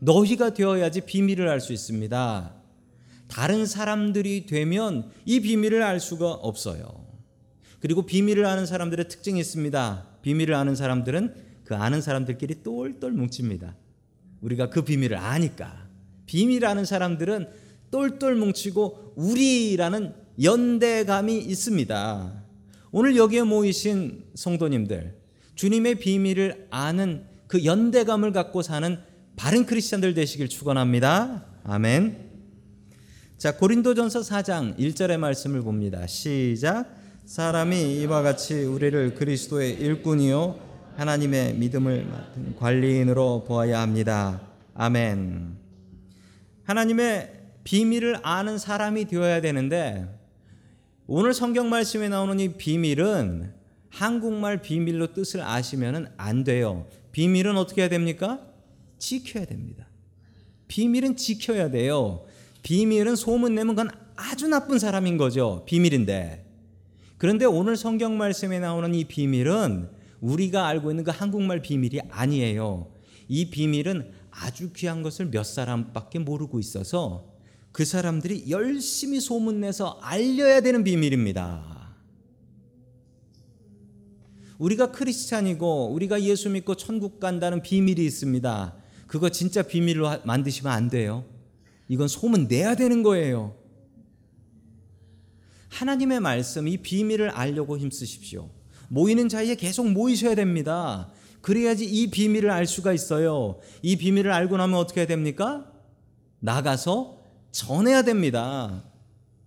너희가 0.00 0.54
되어야지 0.54 1.02
비밀을 1.02 1.48
알 1.48 1.60
수 1.60 1.72
있습니다. 1.72 2.54
다른 3.28 3.66
사람들이 3.66 4.46
되면 4.46 5.10
이 5.24 5.40
비밀을 5.40 5.82
알 5.82 6.00
수가 6.00 6.32
없어요. 6.32 7.06
그리고 7.78 8.04
비밀을 8.04 8.44
아는 8.44 8.66
사람들의 8.66 9.08
특징이 9.08 9.38
있습니다. 9.38 10.06
비밀을 10.22 10.54
아는 10.54 10.74
사람들은 10.74 11.34
그 11.64 11.76
아는 11.76 12.02
사람들끼리 12.02 12.62
똘똘 12.62 13.12
뭉칩니다. 13.12 13.76
우리가 14.40 14.70
그 14.70 14.82
비밀을 14.82 15.16
아니까. 15.16 15.88
비밀 16.26 16.66
아는 16.66 16.84
사람들은 16.84 17.48
똘똘 17.90 18.34
뭉치고 18.34 19.14
우리라는 19.16 20.14
연대감이 20.42 21.38
있습니다. 21.38 22.44
오늘 22.92 23.16
여기에 23.16 23.42
모이신 23.42 24.24
성도님들, 24.34 25.19
주님의 25.60 25.96
비밀을 25.96 26.68
아는 26.70 27.22
그 27.46 27.66
연대감을 27.66 28.32
갖고 28.32 28.62
사는 28.62 28.98
바른 29.36 29.66
크리스천들 29.66 30.14
되시길 30.14 30.48
축원합니다. 30.48 31.44
아멘. 31.64 32.30
자, 33.36 33.58
고린도전서 33.58 34.20
4장 34.20 34.78
1절의 34.78 35.18
말씀을 35.18 35.60
봅니다. 35.60 36.06
시작. 36.06 36.86
사람이 37.26 38.00
이와 38.00 38.22
같이 38.22 38.54
우리를 38.54 39.14
그리스도의 39.16 39.74
일꾼이요 39.74 40.58
하나님의 40.96 41.56
믿음을 41.56 42.06
맡은 42.06 42.56
관리인으로 42.56 43.44
보아야 43.46 43.82
합니다. 43.82 44.40
아멘. 44.72 45.58
하나님의 46.64 47.34
비밀을 47.64 48.20
아는 48.22 48.56
사람이 48.56 49.04
되어야 49.08 49.42
되는데 49.42 50.08
오늘 51.06 51.34
성경 51.34 51.68
말씀에 51.68 52.08
나오는 52.08 52.40
이 52.40 52.48
비밀은 52.54 53.59
한국말 53.90 54.62
비밀로 54.62 55.12
뜻을 55.12 55.42
아시면 55.42 56.12
안 56.16 56.44
돼요. 56.44 56.86
비밀은 57.12 57.56
어떻게 57.56 57.82
해야 57.82 57.88
됩니까? 57.88 58.40
지켜야 58.98 59.44
됩니다. 59.44 59.86
비밀은 60.68 61.16
지켜야 61.16 61.70
돼요. 61.70 62.24
비밀은 62.62 63.16
소문 63.16 63.54
내면 63.54 63.74
그건 63.74 63.90
아주 64.16 64.48
나쁜 64.48 64.78
사람인 64.78 65.16
거죠. 65.16 65.64
비밀인데. 65.66 66.46
그런데 67.18 67.44
오늘 67.44 67.76
성경 67.76 68.16
말씀에 68.16 68.60
나오는 68.60 68.94
이 68.94 69.04
비밀은 69.04 69.90
우리가 70.20 70.66
알고 70.68 70.90
있는 70.90 71.04
그 71.04 71.10
한국말 71.10 71.60
비밀이 71.60 72.00
아니에요. 72.10 72.92
이 73.28 73.50
비밀은 73.50 74.10
아주 74.30 74.72
귀한 74.72 75.02
것을 75.02 75.30
몇 75.30 75.44
사람밖에 75.44 76.20
모르고 76.20 76.58
있어서 76.60 77.30
그 77.72 77.84
사람들이 77.84 78.50
열심히 78.50 79.20
소문내서 79.20 80.00
알려야 80.02 80.60
되는 80.60 80.84
비밀입니다. 80.84 81.79
우리가 84.60 84.92
크리스찬이고 84.92 85.90
우리가 85.94 86.22
예수 86.22 86.50
믿고 86.50 86.74
천국 86.74 87.18
간다는 87.18 87.62
비밀이 87.62 88.04
있습니다. 88.04 88.74
그거 89.06 89.30
진짜 89.30 89.62
비밀로 89.62 90.20
만드시면 90.24 90.70
안 90.70 90.90
돼요. 90.90 91.24
이건 91.88 92.08
소문 92.08 92.46
내야 92.46 92.74
되는 92.74 93.02
거예요. 93.02 93.56
하나님의 95.70 96.20
말씀, 96.20 96.68
이 96.68 96.76
비밀을 96.76 97.30
알려고 97.30 97.78
힘쓰십시오. 97.78 98.50
모이는 98.88 99.30
자리에 99.30 99.54
계속 99.54 99.90
모이셔야 99.90 100.34
됩니다. 100.34 101.10
그래야지 101.40 101.86
이 101.86 102.10
비밀을 102.10 102.50
알 102.50 102.66
수가 102.66 102.92
있어요. 102.92 103.60
이 103.80 103.96
비밀을 103.96 104.30
알고 104.30 104.58
나면 104.58 104.78
어떻게 104.78 105.00
해야 105.00 105.08
됩니까? 105.08 105.72
나가서 106.38 107.22
전해야 107.50 108.02
됩니다. 108.02 108.84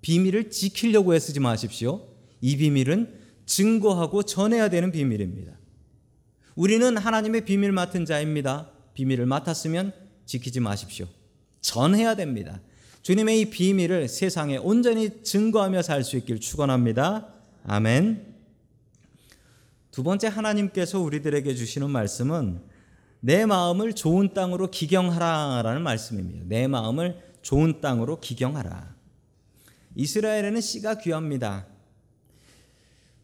비밀을 0.02 0.50
지키려고 0.50 1.14
애쓰지 1.14 1.40
마십시오. 1.40 2.08
이 2.42 2.58
비밀은 2.58 3.23
증거하고 3.46 4.24
전해야 4.24 4.70
되는 4.70 4.92
비밀입니다. 4.92 5.54
우리는 6.56 6.98
하나님의 6.98 7.46
비밀 7.46 7.72
맡은 7.72 8.06
자입니다. 8.06 8.70
비밀을 8.94 9.26
맡았으면 9.26 9.94
지키지 10.26 10.60
마십시오. 10.60 11.08
전해야 11.62 12.16
됩니다. 12.16 12.62
주님의 13.02 13.42
이 13.42 13.50
비밀을 13.50 14.08
세상에 14.08 14.58
온전히 14.58 15.24
증거하며 15.24 15.82
살 15.82 16.04
수 16.04 16.16
있길 16.18 16.40
축원합니다. 16.40 17.28
아멘. 17.66 18.34
두 19.92 20.04
번째 20.04 20.28
하나님께서 20.28 21.00
우리들에게 21.00 21.54
주시는 21.54 21.90
말씀은 21.90 22.62
내 23.20 23.46
마음을 23.46 23.94
좋은 23.94 24.34
땅으로 24.34 24.70
기경하라라는 24.72 25.82
말씀입니다. 25.82 26.46
내 26.48 26.68
마음을 26.68 27.22
좋은 27.42 27.80
땅으로 27.80 28.20
기경하라. 28.20 28.96
이스라엘에는 29.96 30.62
씨가 30.62 30.96
귀합니다. 30.96 31.68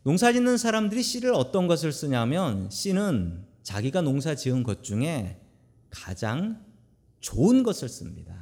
농사 0.04 0.32
짓는 0.32 0.58
사람들이 0.58 1.04
씨를 1.04 1.34
어떤 1.34 1.68
것을 1.68 1.92
쓰냐면 1.92 2.70
씨는 2.70 3.46
자기가 3.64 4.02
농사 4.02 4.36
지은 4.36 4.64
것 4.64 4.84
중에 4.84 5.40
가장 5.90 6.64
좋은 7.20 7.64
것을 7.64 7.90
씁니다. 7.90 8.36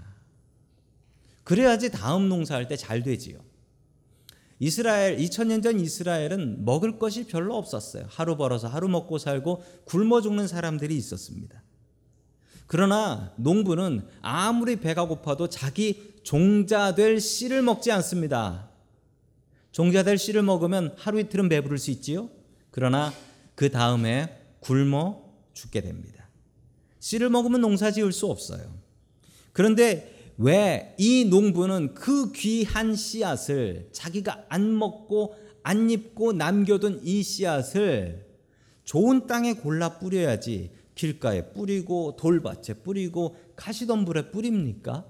그래야지 1.44 1.92
다음 1.92 2.30
농사할 2.30 2.68
때 2.68 2.76
잘 2.76 3.04
되지요. 3.04 3.40
이스라엘 4.60 5.18
2000년 5.18 5.62
전 5.62 5.80
이스라엘은 5.80 6.66
먹을 6.66 6.98
것이 6.98 7.28
별로 7.28 7.56
없었어요. 7.58 8.06
하루 8.10 8.38
벌어서 8.38 8.68
하루 8.68 8.88
먹고 8.88 9.18
살고 9.18 9.64
굶어 9.86 10.22
죽는 10.22 10.48
사람들이 10.48 10.96
있었습니다. 10.98 11.62
그러나 12.66 13.34
농부는 13.38 14.06
아무리 14.22 14.76
배가 14.78 15.06
고파도 15.08 15.48
자기 15.48 16.16
종자될 16.24 17.22
씨를 17.22 17.62
먹지 17.62 17.92
않습니다. 17.92 18.67
종자될 19.78 20.18
씨를 20.18 20.42
먹으면 20.42 20.96
하루 20.98 21.20
이틀은 21.20 21.50
배부를 21.50 21.78
수 21.78 21.92
있지요. 21.92 22.32
그러나 22.72 23.14
그 23.54 23.70
다음에 23.70 24.36
굶어 24.60 25.22
죽게 25.54 25.82
됩니다. 25.82 26.28
씨를 27.00 27.30
먹으면 27.30 27.62
농사 27.62 27.92
지을 27.92 28.12
수 28.12 28.26
없어요. 28.26 28.74
그런데 29.54 30.34
왜 30.40 30.96
이 30.98 31.26
농부는 31.26 31.94
그 31.94 32.32
귀한 32.32 32.96
씨앗을 32.96 33.90
자기가 33.92 34.46
안 34.50 34.76
먹고 34.76 35.36
안 35.62 35.92
입고 35.92 36.34
남겨둔 36.34 37.02
이 37.04 37.22
씨앗을 37.22 38.26
좋은 38.84 39.28
땅에 39.28 39.54
골라 39.54 40.00
뿌려야지 40.00 40.72
길가에 40.96 41.52
뿌리고 41.52 42.16
돌밭에 42.16 42.82
뿌리고 42.82 43.36
가시덤불에 43.56 44.32
뿌립니까? 44.32 45.06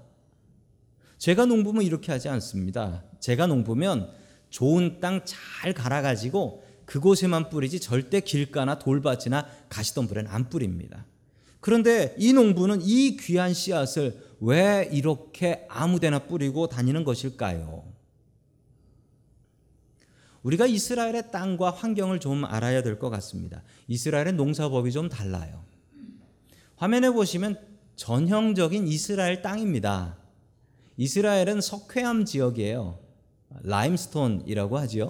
제가 1.16 1.46
농부면 1.46 1.84
이렇게 1.84 2.12
하지 2.12 2.28
않습니다. 2.28 3.04
제가 3.18 3.46
농부면 3.46 4.27
좋은 4.50 5.00
땅 5.00 5.22
잘 5.24 5.72
갈아가지고 5.72 6.64
그곳에만 6.86 7.50
뿌리지 7.50 7.80
절대 7.80 8.20
길가나 8.20 8.78
돌밭이나 8.78 9.46
가시덤불에는 9.68 10.30
안 10.30 10.48
뿌립니다. 10.48 11.04
그런데 11.60 12.14
이 12.18 12.32
농부는 12.32 12.80
이 12.82 13.16
귀한 13.18 13.52
씨앗을 13.52 14.36
왜 14.40 14.88
이렇게 14.92 15.66
아무데나 15.68 16.20
뿌리고 16.20 16.68
다니는 16.68 17.04
것일까요? 17.04 17.84
우리가 20.42 20.66
이스라엘의 20.66 21.30
땅과 21.30 21.72
환경을 21.72 22.20
좀 22.20 22.44
알아야 22.44 22.82
될 22.82 22.98
것 22.98 23.10
같습니다. 23.10 23.62
이스라엘의 23.88 24.34
농사법이 24.34 24.92
좀 24.92 25.08
달라요. 25.08 25.64
화면에 26.76 27.10
보시면 27.10 27.58
전형적인 27.96 28.86
이스라엘 28.86 29.42
땅입니다. 29.42 30.16
이스라엘은 30.96 31.60
석회암 31.60 32.24
지역이에요. 32.24 33.00
라임스톤이라고 33.62 34.78
하지요. 34.78 35.08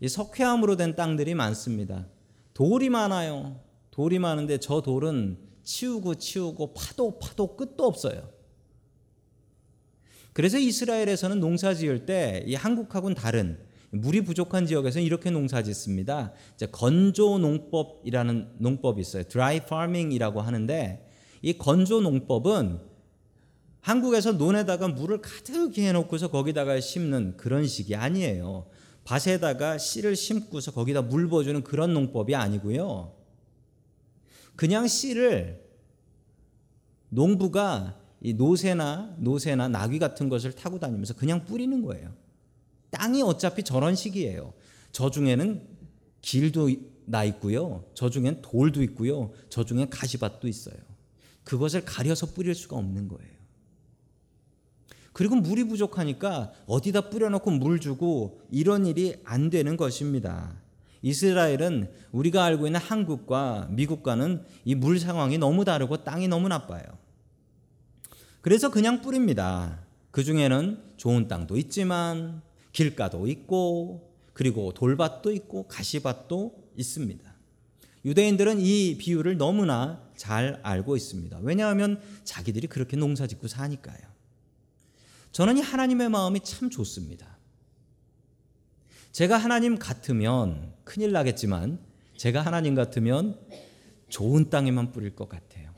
이 0.00 0.08
석회암으로 0.08 0.76
된 0.76 0.94
땅들이 0.94 1.34
많습니다. 1.34 2.06
돌이 2.54 2.88
많아요. 2.90 3.60
돌이 3.90 4.18
많은데 4.18 4.58
저 4.58 4.80
돌은 4.80 5.38
치우고 5.62 6.16
치우고 6.16 6.74
파도 6.74 7.18
파도 7.18 7.56
끝도 7.56 7.84
없어요. 7.84 8.30
그래서 10.32 10.56
이스라엘에서는 10.58 11.40
농사 11.40 11.74
지을 11.74 12.06
때 12.06 12.44
이 12.46 12.54
한국하고는 12.54 13.16
다른 13.16 13.58
물이 13.90 14.22
부족한 14.22 14.66
지역에서는 14.66 15.04
이렇게 15.04 15.30
농사 15.30 15.62
짓습니다. 15.62 16.32
건조 16.70 17.38
농법이라는 17.38 18.56
농법이 18.58 19.00
있어요. 19.00 19.24
드라이 19.24 19.66
파밍이라고 19.66 20.40
하는데 20.40 21.08
이 21.42 21.54
건조 21.56 22.00
농법은 22.02 22.80
한국에서 23.80 24.32
논에다가 24.32 24.88
물을 24.88 25.20
가득 25.20 25.76
해놓고서 25.76 26.28
거기다가 26.28 26.80
심는 26.80 27.36
그런 27.36 27.66
식이 27.66 27.94
아니에요. 27.94 28.66
밭에다가 29.04 29.78
씨를 29.78 30.16
심고서 30.16 30.72
거기다 30.72 31.02
물 31.02 31.28
부어주는 31.28 31.62
그런 31.64 31.94
농법이 31.94 32.34
아니고요. 32.34 33.14
그냥 34.56 34.86
씨를 34.86 35.64
농부가 37.08 37.98
이 38.20 38.34
노새나 38.34 39.16
노새나 39.18 39.68
나귀 39.68 39.98
같은 39.98 40.28
것을 40.28 40.52
타고 40.52 40.78
다니면서 40.78 41.14
그냥 41.14 41.44
뿌리는 41.44 41.82
거예요. 41.82 42.12
땅이 42.90 43.22
어차피 43.22 43.62
저런 43.62 43.94
식이에요. 43.94 44.52
저 44.92 45.10
중에는 45.10 45.66
길도 46.20 46.70
나 47.06 47.24
있고요. 47.24 47.84
저 47.94 48.10
중엔 48.10 48.42
돌도 48.42 48.82
있고요. 48.82 49.32
저 49.48 49.64
중엔 49.64 49.88
가시밭도 49.88 50.48
있어요. 50.48 50.76
그것을 51.44 51.84
가려서 51.84 52.26
뿌릴 52.26 52.54
수가 52.54 52.76
없는 52.76 53.08
거예요. 53.08 53.37
그리고 55.18 55.34
물이 55.34 55.64
부족하니까 55.64 56.52
어디다 56.66 57.10
뿌려놓고 57.10 57.50
물 57.50 57.80
주고 57.80 58.40
이런 58.52 58.86
일이 58.86 59.16
안 59.24 59.50
되는 59.50 59.76
것입니다. 59.76 60.54
이스라엘은 61.02 61.90
우리가 62.12 62.44
알고 62.44 62.68
있는 62.68 62.78
한국과 62.78 63.66
미국과는 63.72 64.44
이 64.64 64.76
물 64.76 65.00
상황이 65.00 65.36
너무 65.36 65.64
다르고 65.64 66.04
땅이 66.04 66.28
너무 66.28 66.46
나빠요. 66.46 66.84
그래서 68.42 68.70
그냥 68.70 69.02
뿌립니다. 69.02 69.80
그 70.12 70.22
중에는 70.22 70.78
좋은 70.96 71.26
땅도 71.26 71.56
있지만 71.56 72.40
길가도 72.70 73.26
있고 73.26 74.12
그리고 74.34 74.72
돌밭도 74.72 75.32
있고 75.32 75.66
가시밭도 75.66 76.54
있습니다. 76.76 77.34
유대인들은 78.04 78.60
이 78.60 78.96
비유를 78.96 79.36
너무나 79.36 80.00
잘 80.14 80.60
알고 80.62 80.96
있습니다. 80.96 81.40
왜냐하면 81.42 82.00
자기들이 82.22 82.68
그렇게 82.68 82.96
농사 82.96 83.26
짓고 83.26 83.48
사니까요. 83.48 84.17
저는 85.32 85.58
이 85.58 85.60
하나님의 85.60 86.08
마음이 86.08 86.40
참 86.40 86.70
좋습니다. 86.70 87.38
제가 89.12 89.36
하나님 89.36 89.78
같으면 89.78 90.72
큰일 90.84 91.12
나겠지만 91.12 91.78
제가 92.16 92.42
하나님 92.42 92.74
같으면 92.74 93.38
좋은 94.08 94.50
땅에만 94.50 94.92
뿌릴 94.92 95.14
것 95.14 95.28
같아요. 95.28 95.72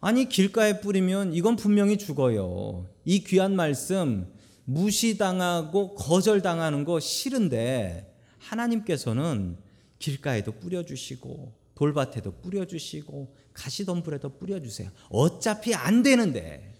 아니 0.00 0.28
길가에 0.28 0.80
뿌리면 0.80 1.34
이건 1.34 1.56
분명히 1.56 1.98
죽어요. 1.98 2.86
이 3.04 3.24
귀한 3.24 3.56
말씀 3.56 4.32
무시당하고 4.64 5.94
거절당하는 5.94 6.84
거 6.84 7.00
싫은데 7.00 8.14
하나님께서는 8.38 9.56
길가에도 9.98 10.52
뿌려주시고 10.52 11.52
돌밭에도 11.74 12.40
뿌려주시고 12.40 13.34
가시덤불에도 13.52 14.38
뿌려주세요. 14.38 14.90
어차피 15.08 15.74
안 15.74 16.02
되는데 16.02 16.74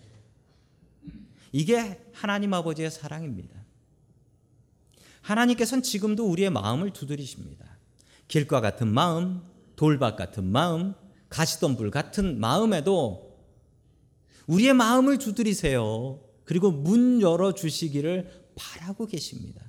이게 1.52 2.00
하나님 2.12 2.52
아버지의 2.54 2.90
사랑입니다. 2.90 3.64
하나님께서는 5.22 5.82
지금도 5.82 6.26
우리의 6.26 6.50
마음을 6.50 6.92
두드리십니다. 6.92 7.78
길과 8.28 8.60
같은 8.60 8.88
마음, 8.88 9.42
돌밭 9.76 10.16
같은 10.16 10.44
마음, 10.44 10.94
가시덤불 11.28 11.90
같은 11.90 12.40
마음에도 12.40 13.38
우리의 14.46 14.72
마음을 14.74 15.18
두드리세요. 15.18 16.20
그리고 16.44 16.70
문 16.70 17.20
열어 17.20 17.52
주시기를 17.52 18.48
바라고 18.54 19.06
계십니다. 19.06 19.62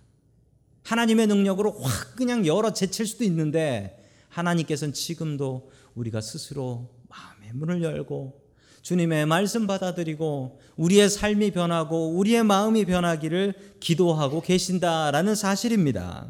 하나님의 0.83 1.27
능력으로 1.27 1.77
확 1.79 2.15
그냥 2.15 2.45
열어 2.45 2.73
제칠 2.73 3.05
수도 3.05 3.23
있는데 3.25 4.09
하나님께서는 4.29 4.93
지금도 4.93 5.69
우리가 5.95 6.21
스스로 6.21 6.89
마음의 7.09 7.53
문을 7.53 7.83
열고 7.83 8.48
주님의 8.81 9.25
말씀 9.25 9.67
받아들이고 9.67 10.59
우리의 10.77 11.09
삶이 11.09 11.51
변하고 11.51 12.11
우리의 12.17 12.43
마음이 12.43 12.85
변하기를 12.85 13.53
기도하고 13.79 14.41
계신다라는 14.41 15.35
사실입니다. 15.35 16.29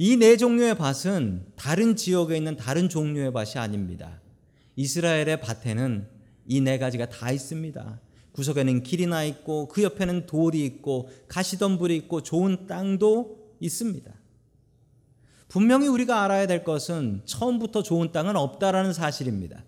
이 0.00 0.16
네 0.16 0.36
종류의 0.36 0.76
밭은 0.76 1.46
다른 1.56 1.96
지역에 1.96 2.36
있는 2.36 2.56
다른 2.56 2.88
종류의 2.88 3.32
밭이 3.32 3.52
아닙니다. 3.56 4.20
이스라엘의 4.76 5.40
밭에는 5.40 6.08
이 6.46 6.60
네 6.60 6.78
가지가 6.78 7.08
다 7.08 7.32
있습니다. 7.32 8.00
구석에는 8.32 8.84
길이 8.84 9.06
나 9.06 9.24
있고 9.24 9.66
그 9.66 9.82
옆에는 9.82 10.26
돌이 10.26 10.64
있고 10.64 11.10
가시덤불이 11.26 11.96
있고 11.96 12.22
좋은 12.22 12.66
땅도 12.68 13.36
있습니다. 13.60 14.12
분명히 15.48 15.88
우리가 15.88 16.22
알아야 16.22 16.46
될 16.46 16.62
것은 16.62 17.22
처음부터 17.24 17.82
좋은 17.82 18.12
땅은 18.12 18.36
없다라는 18.36 18.92
사실입니다. 18.92 19.64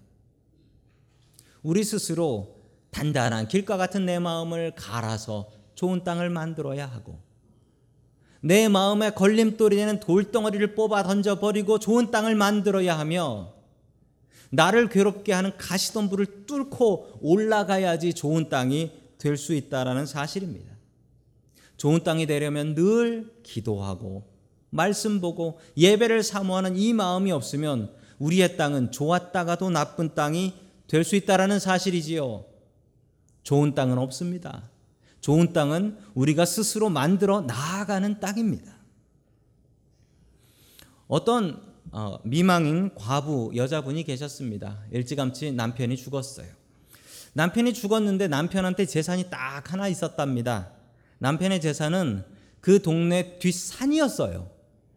우리 1.62 1.84
스스로 1.84 2.56
단단한 2.90 3.48
길과 3.48 3.76
같은 3.76 4.06
내 4.06 4.18
마음을 4.18 4.74
갈아서 4.74 5.50
좋은 5.74 6.04
땅을 6.04 6.30
만들어야 6.30 6.86
하고 6.86 7.20
내 8.40 8.68
마음에 8.68 9.10
걸림돌이 9.10 9.76
되는 9.76 10.00
돌덩어리를 10.00 10.74
뽑아 10.74 11.02
던져버리고 11.02 11.78
좋은 11.78 12.10
땅을 12.10 12.34
만들어야 12.34 12.98
하며 12.98 13.54
나를 14.50 14.88
괴롭게 14.88 15.32
하는 15.32 15.56
가시덤불을 15.56 16.46
뚫고 16.46 17.18
올라가야지 17.20 18.14
좋은 18.14 18.48
땅이 18.48 19.00
될 19.18 19.36
수 19.36 19.54
있다라는 19.54 20.06
사실입니다. 20.06 20.74
좋은 21.76 22.02
땅이 22.02 22.26
되려면 22.26 22.74
늘 22.74 23.32
기도하고 23.42 24.24
말씀 24.70 25.20
보고 25.20 25.58
예배를 25.76 26.22
사모하는 26.22 26.76
이 26.76 26.92
마음이 26.92 27.30
없으면 27.30 27.92
우리의 28.18 28.56
땅은 28.56 28.92
좋았다가도 28.92 29.70
나쁜 29.70 30.14
땅이 30.14 30.54
될 30.90 31.04
수 31.04 31.14
있다라는 31.14 31.60
사실이지요. 31.60 32.46
좋은 33.44 33.76
땅은 33.76 33.96
없습니다. 33.98 34.70
좋은 35.20 35.52
땅은 35.52 35.98
우리가 36.14 36.44
스스로 36.44 36.90
만들어 36.90 37.42
나아가는 37.42 38.18
땅입니다. 38.18 38.74
어떤 41.06 41.62
어, 41.92 42.18
미망인 42.24 42.92
과부 42.96 43.52
여자분이 43.54 44.02
계셨습니다. 44.02 44.80
일찌감치 44.90 45.52
남편이 45.52 45.96
죽었어요. 45.96 46.48
남편이 47.34 47.72
죽었는데 47.72 48.26
남편한테 48.26 48.84
재산이 48.84 49.30
딱 49.30 49.72
하나 49.72 49.86
있었답니다. 49.86 50.72
남편의 51.18 51.60
재산은 51.60 52.24
그 52.60 52.82
동네 52.82 53.38
뒷산이었어요. 53.38 54.50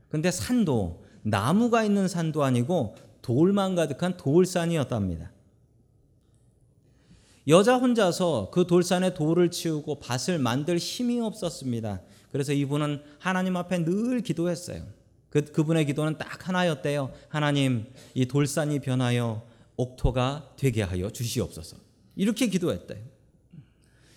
근데 0.10 0.32
산도 0.32 1.06
나무가 1.22 1.84
있는 1.84 2.08
산도 2.08 2.44
아니고 2.44 2.96
돌만 3.22 3.76
가득한 3.76 4.18
돌산이었답니다. 4.18 5.33
여자 7.48 7.76
혼자서 7.76 8.50
그 8.52 8.66
돌산에 8.66 9.14
돌을 9.14 9.52
치우고 9.52 10.00
밭을 10.00 10.40
만들 10.40 10.78
힘이 10.78 11.20
없었습니다. 11.20 12.02
그래서 12.32 12.54
이분은 12.54 13.02
하나님 13.20 13.58
앞에 13.58 13.84
늘 13.84 14.22
기도했어요. 14.22 14.84
그, 15.30 15.44
그분의 15.46 15.86
기도는 15.86 16.18
딱 16.18 16.48
하나였대요. 16.48 17.12
하나님, 17.28 17.86
이 18.14 18.26
돌산이 18.28 18.80
변하여 18.80 19.46
옥토가 19.76 20.52
되게 20.56 20.84
하여 20.84 21.10
주시옵소서. 21.10 21.78
이렇게 22.16 22.48
기도했대요. 22.48 23.00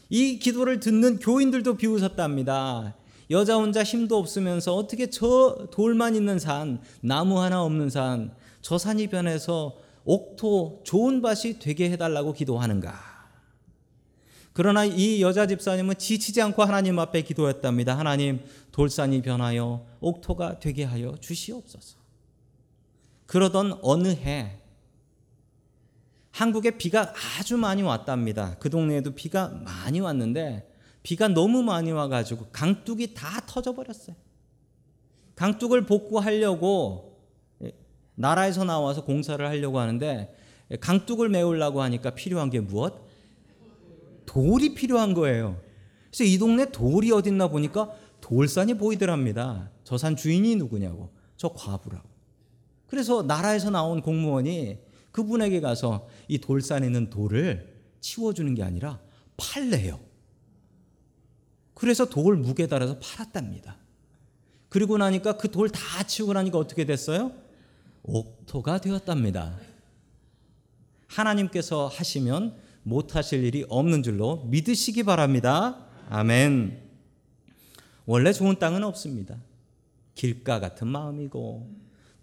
이 0.08 0.38
기도를 0.38 0.78
듣는 0.78 1.18
교인들도 1.18 1.76
비웃었답니다. 1.76 2.96
여자 3.30 3.56
혼자 3.56 3.82
힘도 3.82 4.18
없으면서 4.18 4.74
어떻게 4.76 5.10
저 5.10 5.66
돌만 5.72 6.14
있는 6.14 6.38
산, 6.38 6.80
나무 7.00 7.40
하나 7.40 7.64
없는 7.64 7.90
산, 7.90 8.32
저 8.60 8.78
산이 8.78 9.08
변해서 9.08 9.76
옥토 10.04 10.82
좋은 10.84 11.22
밭이 11.22 11.58
되게 11.58 11.90
해달라고 11.90 12.32
기도하는가? 12.32 13.15
그러나 14.56 14.86
이 14.86 15.20
여자 15.20 15.46
집사님은 15.46 15.98
지치지 15.98 16.40
않고 16.40 16.62
하나님 16.62 16.98
앞에 16.98 17.20
기도했답니다. 17.20 17.98
하나님, 17.98 18.42
돌산이 18.72 19.20
변하여 19.20 19.84
옥토가 20.00 20.60
되게 20.60 20.82
하여 20.82 21.14
주시옵소서. 21.20 21.98
그러던 23.26 23.78
어느 23.82 24.08
해, 24.08 24.56
한국에 26.30 26.78
비가 26.78 27.12
아주 27.38 27.58
많이 27.58 27.82
왔답니다. 27.82 28.56
그 28.58 28.70
동네에도 28.70 29.10
비가 29.14 29.48
많이 29.48 30.00
왔는데, 30.00 30.66
비가 31.02 31.28
너무 31.28 31.62
많이 31.62 31.92
와가지고 31.92 32.46
강둑이 32.50 33.12
다 33.12 33.42
터져버렸어요. 33.46 34.16
강둑을 35.34 35.84
복구하려고 35.84 37.20
나라에서 38.14 38.64
나와서 38.64 39.04
공사를 39.04 39.46
하려고 39.46 39.80
하는데, 39.80 40.34
강둑을 40.80 41.28
메우려고 41.28 41.82
하니까 41.82 42.14
필요한 42.14 42.48
게 42.48 42.60
무엇? 42.60 43.05
돌이 44.26 44.74
필요한 44.74 45.14
거예요. 45.14 45.60
그래서 46.10 46.24
이 46.24 46.38
동네 46.38 46.70
돌이 46.70 47.10
어딨나 47.12 47.48
보니까 47.48 47.92
돌산이 48.20 48.74
보이더랍니다. 48.74 49.70
저 49.84 49.96
산 49.96 50.16
주인이 50.16 50.56
누구냐고. 50.56 51.10
저 51.36 51.48
과부라고. 51.50 52.08
그래서 52.88 53.22
나라에서 53.22 53.70
나온 53.70 54.00
공무원이 54.00 54.78
그분에게 55.12 55.60
가서 55.60 56.08
이 56.28 56.38
돌산에 56.38 56.86
있는 56.86 57.10
돌을 57.10 57.74
치워주는 58.00 58.54
게 58.54 58.62
아니라 58.62 59.00
팔래요. 59.36 60.00
그래서 61.74 62.06
돌 62.06 62.36
무게 62.36 62.66
달아서 62.66 62.98
팔았답니다. 62.98 63.76
그리고 64.68 64.98
나니까 64.98 65.36
그 65.36 65.48
돌 65.48 65.68
다 65.68 66.02
치우고 66.04 66.32
나니까 66.32 66.58
어떻게 66.58 66.84
됐어요? 66.84 67.32
옥토가 68.02 68.78
되었답니다. 68.80 69.58
하나님께서 71.08 71.86
하시면 71.88 72.56
못하실 72.86 73.42
일이 73.42 73.66
없는 73.68 74.04
줄로 74.04 74.44
믿으시기 74.46 75.02
바랍니다. 75.02 75.86
아멘. 76.08 76.80
원래 78.04 78.32
좋은 78.32 78.60
땅은 78.60 78.84
없습니다. 78.84 79.36
길가 80.14 80.60
같은 80.60 80.86
마음이고 80.86 81.68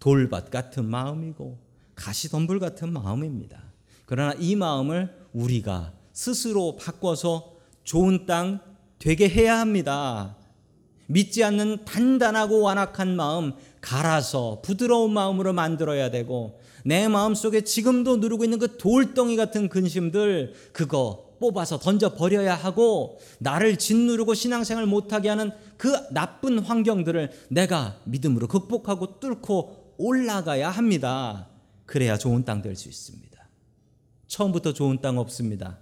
돌밭 0.00 0.50
같은 0.50 0.86
마음이고 0.86 1.58
가시덤불 1.94 2.60
같은 2.60 2.94
마음입니다. 2.94 3.62
그러나 4.06 4.32
이 4.38 4.56
마음을 4.56 5.14
우리가 5.34 5.92
스스로 6.14 6.76
바꿔서 6.76 7.56
좋은 7.82 8.24
땅 8.24 8.60
되게 8.98 9.28
해야 9.28 9.58
합니다. 9.60 10.34
믿지 11.08 11.44
않는 11.44 11.84
단단하고 11.84 12.62
완악한 12.62 13.16
마음 13.16 13.52
갈아서 13.82 14.62
부드러운 14.62 15.12
마음으로 15.12 15.52
만들어야 15.52 16.10
되고 16.10 16.58
내 16.84 17.08
마음속에 17.08 17.62
지금도 17.62 18.18
누르고 18.18 18.44
있는 18.44 18.58
그 18.58 18.76
돌덩이 18.76 19.36
같은 19.36 19.68
근심들 19.68 20.52
그거 20.72 21.34
뽑아서 21.40 21.78
던져 21.78 22.14
버려야 22.14 22.54
하고 22.54 23.18
나를 23.38 23.76
짓누르고 23.76 24.34
신앙생활 24.34 24.86
못하게 24.86 25.30
하는 25.30 25.50
그 25.76 25.92
나쁜 26.10 26.58
환경들을 26.58 27.30
내가 27.48 27.98
믿음으로 28.04 28.46
극복하고 28.48 29.18
뚫고 29.18 29.94
올라가야 29.98 30.70
합니다. 30.70 31.48
그래야 31.86 32.16
좋은 32.16 32.44
땅 32.44 32.62
될 32.62 32.76
수 32.76 32.88
있습니다. 32.88 33.34
처음부터 34.26 34.72
좋은 34.72 35.00
땅 35.00 35.18
없습니다. 35.18 35.78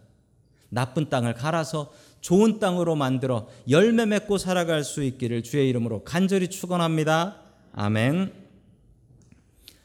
나쁜 0.69 1.09
땅을 1.09 1.35
갈아서 1.35 1.93
좋은 2.21 2.59
땅으로 2.59 2.95
만들어 2.95 3.49
열매 3.69 4.07
맺고 4.07 4.39
살아갈 4.39 4.85
수 4.85 5.03
있기를 5.03 5.43
주의 5.43 5.69
이름으로 5.69 6.05
간절히 6.05 6.49
축원합니다. 6.49 7.37
아멘. 7.73 8.42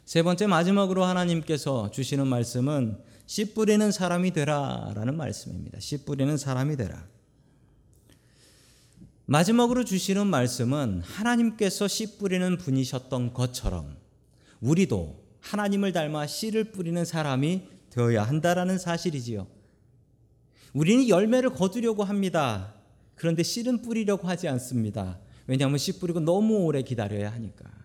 세 0.07 0.23
번째 0.23 0.47
마지막으로 0.47 1.03
하나님께서 1.03 1.91
주시는 1.91 2.27
말씀은 2.27 2.97
씨 3.25 3.53
뿌리는 3.53 3.91
사람이 3.91 4.31
되라라는 4.31 5.17
말씀입니다. 5.17 5.81
씨 5.81 6.05
뿌리는 6.05 6.37
사람이 6.37 6.77
되라. 6.77 7.05
마지막으로 9.25 9.83
주시는 9.83 10.25
말씀은 10.27 11.01
하나님께서 11.01 11.89
씨 11.89 12.17
뿌리는 12.17 12.57
분이셨던 12.57 13.33
것처럼 13.33 13.97
우리도 14.61 15.25
하나님을 15.41 15.91
닮아 15.91 16.25
씨를 16.25 16.71
뿌리는 16.71 17.03
사람이 17.03 17.63
되어야 17.89 18.23
한다라는 18.23 18.77
사실이지요. 18.77 19.45
우리는 20.71 21.09
열매를 21.09 21.49
거두려고 21.49 22.05
합니다. 22.05 22.75
그런데 23.15 23.43
씨는 23.43 23.81
뿌리려고 23.81 24.29
하지 24.29 24.47
않습니다. 24.47 25.19
왜냐하면 25.47 25.77
씨 25.77 25.99
뿌리고 25.99 26.21
너무 26.21 26.59
오래 26.59 26.81
기다려야 26.81 27.29
하니까. 27.33 27.76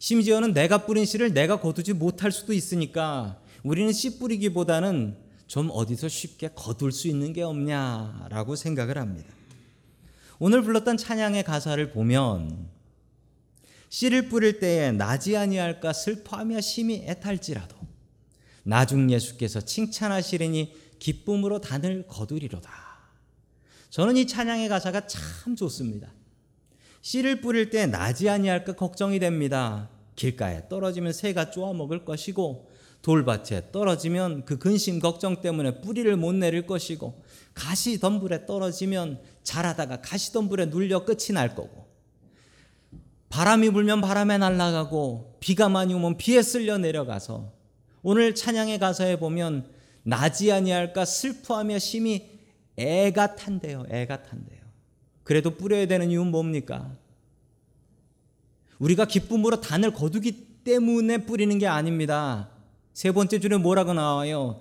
심지어는 0.00 0.54
내가 0.54 0.86
뿌린 0.86 1.04
씨를 1.04 1.34
내가 1.34 1.60
거두지 1.60 1.92
못할 1.92 2.32
수도 2.32 2.54
있으니까 2.54 3.38
우리는 3.62 3.92
씨 3.92 4.18
뿌리기보다는 4.18 5.14
좀 5.46 5.68
어디서 5.70 6.08
쉽게 6.08 6.48
거둘 6.54 6.90
수 6.90 7.06
있는 7.06 7.34
게 7.34 7.42
없냐라고 7.42 8.56
생각을 8.56 8.96
합니다. 8.96 9.30
오늘 10.38 10.62
불렀던 10.62 10.96
찬양의 10.96 11.44
가사를 11.44 11.90
보면 11.92 12.70
씨를 13.90 14.30
뿌릴 14.30 14.58
때에 14.58 14.90
나지 14.90 15.36
아니할까 15.36 15.92
슬퍼하며 15.92 16.62
심히 16.62 17.04
애탈지라도 17.06 17.76
나중 18.62 19.10
예수께서 19.10 19.60
칭찬하시리니 19.60 20.72
기쁨으로 20.98 21.60
단을 21.60 22.06
거두리로다. 22.06 22.70
저는 23.90 24.16
이 24.16 24.26
찬양의 24.26 24.70
가사가 24.70 25.06
참 25.06 25.56
좋습니다. 25.56 26.08
씨를 27.00 27.40
뿌릴 27.40 27.70
때 27.70 27.86
나지 27.86 28.28
아니할까 28.28 28.74
걱정이 28.74 29.18
됩니다. 29.18 29.88
길가에 30.16 30.68
떨어지면 30.68 31.12
새가 31.12 31.50
쪼아 31.50 31.72
먹을 31.72 32.04
것이고 32.04 32.68
돌밭에 33.02 33.72
떨어지면 33.72 34.44
그 34.44 34.58
근심 34.58 35.00
걱정 35.00 35.40
때문에 35.40 35.80
뿌리를 35.80 36.14
못 36.16 36.34
내릴 36.34 36.66
것이고 36.66 37.22
가시덤불에 37.54 38.44
떨어지면 38.44 39.20
자라다가 39.42 40.02
가시덤불에 40.02 40.66
눌려 40.66 41.04
끝이 41.04 41.32
날 41.32 41.54
거고 41.54 41.88
바람이 43.30 43.70
불면 43.70 44.00
바람에 44.00 44.38
날아가고 44.38 45.36
비가 45.40 45.68
많이 45.68 45.94
오면 45.94 46.18
비에 46.18 46.42
쓸려 46.42 46.76
내려가서 46.78 47.52
오늘 48.02 48.34
찬양의 48.34 48.78
가사에 48.78 49.18
보면 49.18 49.70
나지 50.02 50.52
아니할까 50.52 51.04
슬퍼하며 51.04 51.78
심히 51.78 52.38
애가 52.76 53.36
탄대요. 53.36 53.84
애가 53.90 54.22
탄대요. 54.22 54.59
그래도 55.22 55.50
뿌려야 55.56 55.86
되는 55.86 56.10
이유는 56.10 56.30
뭡니까? 56.30 56.96
우리가 58.78 59.04
기쁨으로 59.04 59.60
단을 59.60 59.92
거두기 59.92 60.32
때문에 60.64 61.24
뿌리는 61.26 61.58
게 61.58 61.66
아닙니다. 61.66 62.48
세 62.92 63.12
번째 63.12 63.38
줄에 63.38 63.56
뭐라고 63.56 63.92
나와요? 63.92 64.60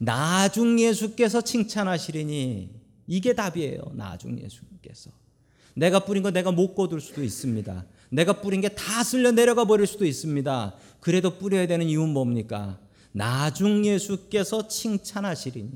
나중 0.00 0.78
예수께서 0.78 1.40
칭찬하시리니 1.40 2.70
이게 3.06 3.32
답이에요. 3.34 3.80
나중 3.94 4.38
예수께서. 4.38 5.10
내가 5.74 6.00
뿌린 6.04 6.22
거 6.22 6.30
내가 6.30 6.52
못 6.52 6.74
거둘 6.74 7.00
수도 7.00 7.22
있습니다. 7.22 7.84
내가 8.10 8.40
뿌린 8.40 8.60
게 8.60 8.68
다 8.68 9.02
쓸려 9.02 9.30
내려가 9.32 9.64
버릴 9.64 9.86
수도 9.86 10.06
있습니다. 10.06 10.74
그래도 11.00 11.38
뿌려야 11.38 11.66
되는 11.66 11.86
이유는 11.86 12.10
뭡니까? 12.14 12.78
나중 13.12 13.84
예수께서 13.84 14.68
칭찬하시리니. 14.68 15.70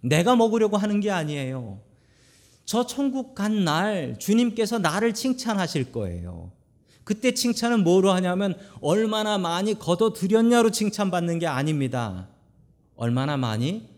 내가 0.00 0.36
먹으려고 0.36 0.76
하는 0.76 1.00
게 1.00 1.10
아니에요. 1.10 1.80
저 2.66 2.84
천국 2.84 3.34
간 3.34 3.64
날 3.64 4.18
주님께서 4.18 4.78
나를 4.78 5.14
칭찬하실 5.14 5.92
거예요. 5.92 6.52
그때 7.04 7.32
칭찬은 7.32 7.84
뭐로 7.84 8.10
하냐면 8.10 8.58
얼마나 8.80 9.38
많이 9.38 9.78
걷어들였냐로 9.78 10.70
칭찬받는 10.70 11.38
게 11.38 11.46
아닙니다. 11.46 12.28
얼마나 12.96 13.36
많이 13.36 13.88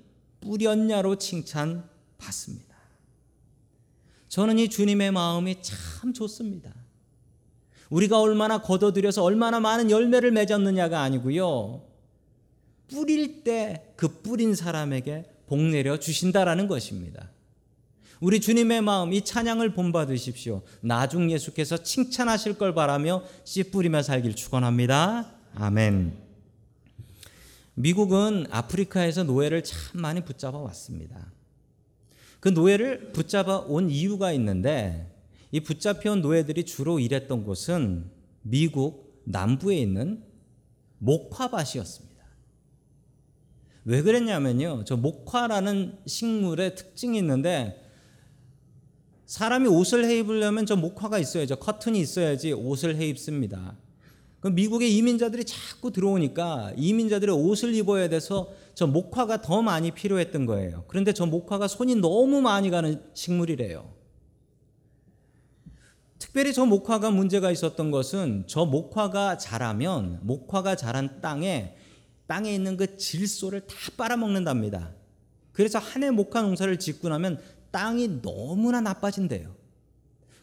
뿌렸냐로 0.40 1.16
칭찬받습니다. 1.16 2.76
저는 4.28 4.58
이 4.58 4.68
주님의 4.68 5.10
마음이 5.12 5.56
참 5.62 6.12
좋습니다. 6.12 6.70
우리가 7.88 8.20
얼마나 8.20 8.60
걷어들여서 8.60 9.24
얼마나 9.24 9.60
많은 9.60 9.90
열매를 9.90 10.30
맺었느냐가 10.32 11.00
아니고요. 11.00 11.82
뿌릴 12.88 13.42
때 13.44 13.94
그 13.96 14.20
뿌린 14.22 14.54
사람에게 14.54 15.24
복 15.46 15.58
내려 15.60 15.98
주신다라는 15.98 16.68
것입니다. 16.68 17.30
우리 18.20 18.40
주님의 18.40 18.82
마음 18.82 19.12
이 19.12 19.22
찬양을 19.22 19.74
본받으십시오. 19.74 20.62
나중 20.80 21.30
예수께서 21.30 21.82
칭찬하실 21.82 22.58
걸 22.58 22.74
바라며 22.74 23.22
씨 23.44 23.70
뿌리며 23.70 24.02
살길 24.02 24.34
축원합니다. 24.34 25.32
아멘. 25.54 26.18
미국은 27.74 28.46
아프리카에서 28.50 29.22
노예를 29.22 29.62
참 29.62 30.00
많이 30.00 30.24
붙잡아 30.24 30.58
왔습니다. 30.58 31.32
그 32.40 32.48
노예를 32.48 33.12
붙잡아 33.12 33.58
온 33.68 33.88
이유가 33.88 34.32
있는데 34.32 35.14
이 35.52 35.60
붙잡혀온 35.60 36.20
노예들이 36.20 36.64
주로 36.66 36.98
일했던 36.98 37.44
곳은 37.44 38.10
미국 38.42 39.22
남부에 39.24 39.76
있는 39.76 40.24
목화밭이었습니다. 40.98 42.08
왜 43.84 44.02
그랬냐면요. 44.02 44.84
저 44.84 44.96
목화라는 44.96 45.98
식물의 46.04 46.74
특징이 46.74 47.16
있는데 47.18 47.87
사람이 49.28 49.68
옷을 49.68 50.06
해 50.06 50.20
입으려면 50.20 50.64
저 50.64 50.74
목화가 50.74 51.18
있어야죠. 51.18 51.56
커튼이 51.56 52.00
있어야지 52.00 52.52
옷을 52.54 52.96
해 52.96 53.06
입습니다. 53.06 53.76
그 54.40 54.48
미국의 54.48 54.96
이민자들이 54.96 55.44
자꾸 55.44 55.90
들어오니까 55.92 56.72
이민자들의 56.78 57.34
옷을 57.34 57.74
입어야 57.74 58.08
돼서 58.08 58.50
저 58.74 58.86
목화가 58.86 59.42
더 59.42 59.60
많이 59.60 59.90
필요했던 59.90 60.46
거예요. 60.46 60.84
그런데 60.88 61.12
저 61.12 61.26
목화가 61.26 61.68
손이 61.68 61.96
너무 61.96 62.40
많이 62.40 62.70
가는 62.70 63.02
식물이래요. 63.12 63.92
특별히 66.18 66.54
저 66.54 66.64
목화가 66.64 67.10
문제가 67.10 67.50
있었던 67.50 67.90
것은 67.90 68.44
저 68.46 68.64
목화가 68.64 69.36
자라면 69.36 70.20
목화가 70.22 70.74
자란 70.74 71.20
땅에 71.20 71.76
땅에 72.26 72.54
있는 72.54 72.78
그 72.78 72.96
질소를 72.96 73.66
다 73.66 73.74
빨아먹는답니다. 73.98 74.94
그래서 75.52 75.78
한 75.78 76.02
해 76.04 76.10
목화 76.10 76.40
농사를 76.40 76.78
짓고 76.78 77.08
나면 77.10 77.40
땅이 77.70 78.22
너무나 78.22 78.80
나빠진대요. 78.80 79.54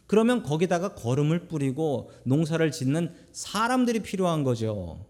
그러면 0.06 0.42
거기다가 0.42 0.94
거름을 0.94 1.48
뿌리고 1.48 2.10
농사를 2.24 2.70
짓는 2.70 3.12
사람들이 3.32 4.00
필요한 4.00 4.44
거죠. 4.44 5.04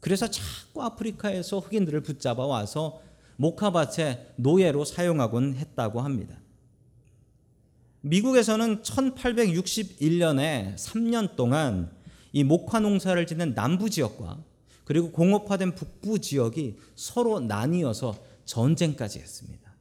그래서 0.00 0.28
자꾸 0.28 0.82
아프리카에서 0.82 1.58
흑인들을 1.58 2.00
붙잡아 2.02 2.46
와서 2.46 3.00
목화밭에 3.36 4.34
노예로 4.36 4.84
사용하곤 4.84 5.54
했다고 5.54 6.00
합니다. 6.00 6.36
미국에서는 8.02 8.82
1861년에 8.82 10.74
3년 10.76 11.36
동안 11.36 11.90
이 12.32 12.44
목화 12.44 12.80
농사를 12.80 13.24
짓는 13.26 13.54
남부 13.54 13.90
지역과 13.90 14.42
그리고 14.84 15.12
공업화된 15.12 15.74
북부 15.74 16.18
지역이 16.18 16.78
서로 16.96 17.40
나뉘어서 17.40 18.16
전쟁까지 18.44 19.20
했습니다. 19.20 19.71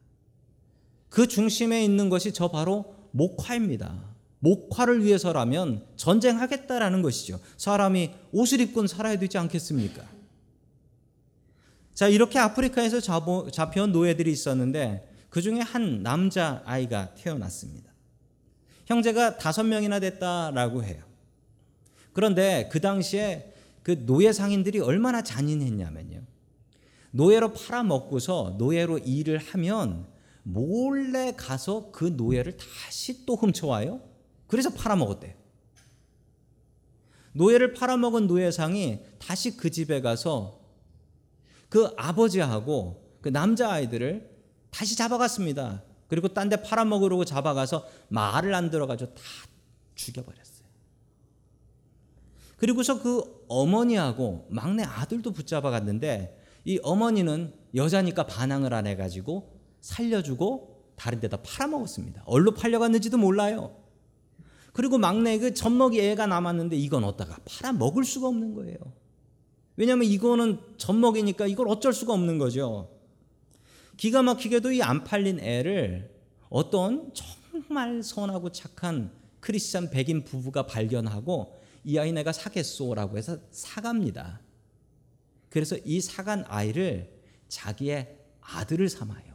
그 1.12 1.28
중심에 1.28 1.84
있는 1.84 2.10
것이 2.10 2.32
저 2.32 2.48
바로 2.48 2.96
목화입니다. 3.12 4.02
목화를 4.40 5.04
위해서라면 5.04 5.86
전쟁하겠다라는 5.98 7.02
것이죠. 7.02 7.40
사람이 7.58 8.12
옷을 8.32 8.62
입고 8.62 8.88
살아야 8.88 9.20
되지 9.20 9.38
않겠습니까? 9.38 10.04
자, 11.94 12.08
이렇게 12.08 12.40
아프리카에서 12.40 13.02
잡혀온 13.52 13.92
노예들이 13.92 14.32
있었는데 14.32 15.08
그 15.30 15.42
중에 15.42 15.60
한 15.60 16.02
남자 16.02 16.64
아이가 16.66 17.14
태어났습니다. 17.16 17.92
형제가 18.86 19.38
다섯 19.38 19.64
명이나 19.64 20.00
됐다라고 20.00 20.86
해요. 20.86 21.04
그런데 22.14 22.70
그 22.72 22.80
당시에 22.80 23.54
그 23.84 24.06
노예 24.06 24.32
상인들이 24.32 24.80
얼마나 24.80 25.22
잔인했냐면요. 25.22 26.22
노예로 27.12 27.52
팔아먹고서 27.52 28.56
노예로 28.58 29.00
일을 29.00 29.40
하면 29.40 30.06
몰래 30.44 31.34
가서 31.36 31.92
그 31.92 32.06
노예를 32.06 32.58
다시 32.58 33.26
또 33.26 33.36
훔쳐와요. 33.36 34.02
그래서 34.48 34.70
팔아먹었대요. 34.72 35.34
노예를 37.34 37.74
팔아먹은 37.74 38.28
노예상이 38.28 39.00
다시 39.20 39.56
그 39.56 39.70
집에 39.70 40.02
가서 40.02 40.60
그 41.70 41.94
아버지하고 41.98 43.18
그 43.22 43.30
남자아이들을 43.30 44.30
다시 44.72 44.96
잡아갔습니다. 44.96 45.84
그리고 46.08 46.28
딴 46.28 46.50
데 46.50 46.62
팔아먹으려고 46.62 47.24
잡아가서 47.24 47.88
말을 48.10 48.54
안 48.54 48.70
들어가지고 48.70 49.14
다 49.14 49.22
죽여버렸어요. 49.96 50.68
그리고서 52.58 53.02
그 53.02 53.46
어머니하고 53.48 54.48
막내 54.50 54.84
아들도 54.84 55.32
붙잡아갔는데 55.32 56.38
이 56.66 56.80
어머니는 56.84 57.54
여자니까 57.74 58.26
반항을 58.28 58.74
안 58.74 58.88
해가지고 58.88 59.61
살려주고 59.82 60.94
다른 60.96 61.20
데다 61.20 61.38
팔아먹었습니다. 61.38 62.24
얼로 62.26 62.54
팔려갔는지도 62.54 63.18
몰라요. 63.18 63.76
그리고 64.74 64.98
막내 64.98 65.38
그 65.38 65.54
젖먹이 65.54 66.00
애가 66.00 66.28
남았는데 66.28 66.78
이건 66.78 67.04
어디다가 67.04 67.38
팔아먹을 67.46 68.04
수가 68.06 68.28
없는 68.28 68.54
거예요. 68.54 68.78
왜냐하면 69.76 70.06
이거는 70.08 70.60
젖먹이니까 70.78 71.48
이걸 71.48 71.68
어쩔 71.68 71.92
수가 71.94 72.14
없는 72.14 72.38
거죠. 72.38 72.90
기가 73.98 74.22
막히게도 74.22 74.72
이 74.72 74.82
안 74.82 75.04
팔린 75.04 75.40
애를 75.40 76.12
어떤 76.50 77.12
정말 77.14 78.04
선하고 78.04 78.52
착한 78.52 79.12
크리스찬 79.40 79.90
백인 79.90 80.24
부부가 80.24 80.66
발견하고 80.68 81.60
이 81.84 81.98
아이 81.98 82.12
내가 82.12 82.32
사겠소라고 82.32 83.18
해서 83.18 83.38
사갑니다. 83.50 84.40
그래서 85.50 85.76
이 85.84 86.00
사간 86.00 86.46
아이를 86.48 87.12
자기의 87.48 88.18
아들을 88.42 88.88
삼아요. 88.88 89.31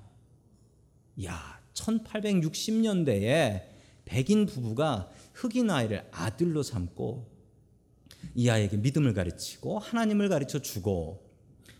야, 1.24 1.60
1860년대에 1.74 3.62
백인 4.04 4.46
부부가 4.46 5.10
흑인 5.34 5.70
아이를 5.70 6.06
아들로 6.12 6.62
삼고 6.62 7.30
이 8.34 8.48
아이에게 8.48 8.76
믿음을 8.76 9.14
가르치고 9.14 9.78
하나님을 9.78 10.28
가르쳐 10.28 10.60
주고 10.60 11.26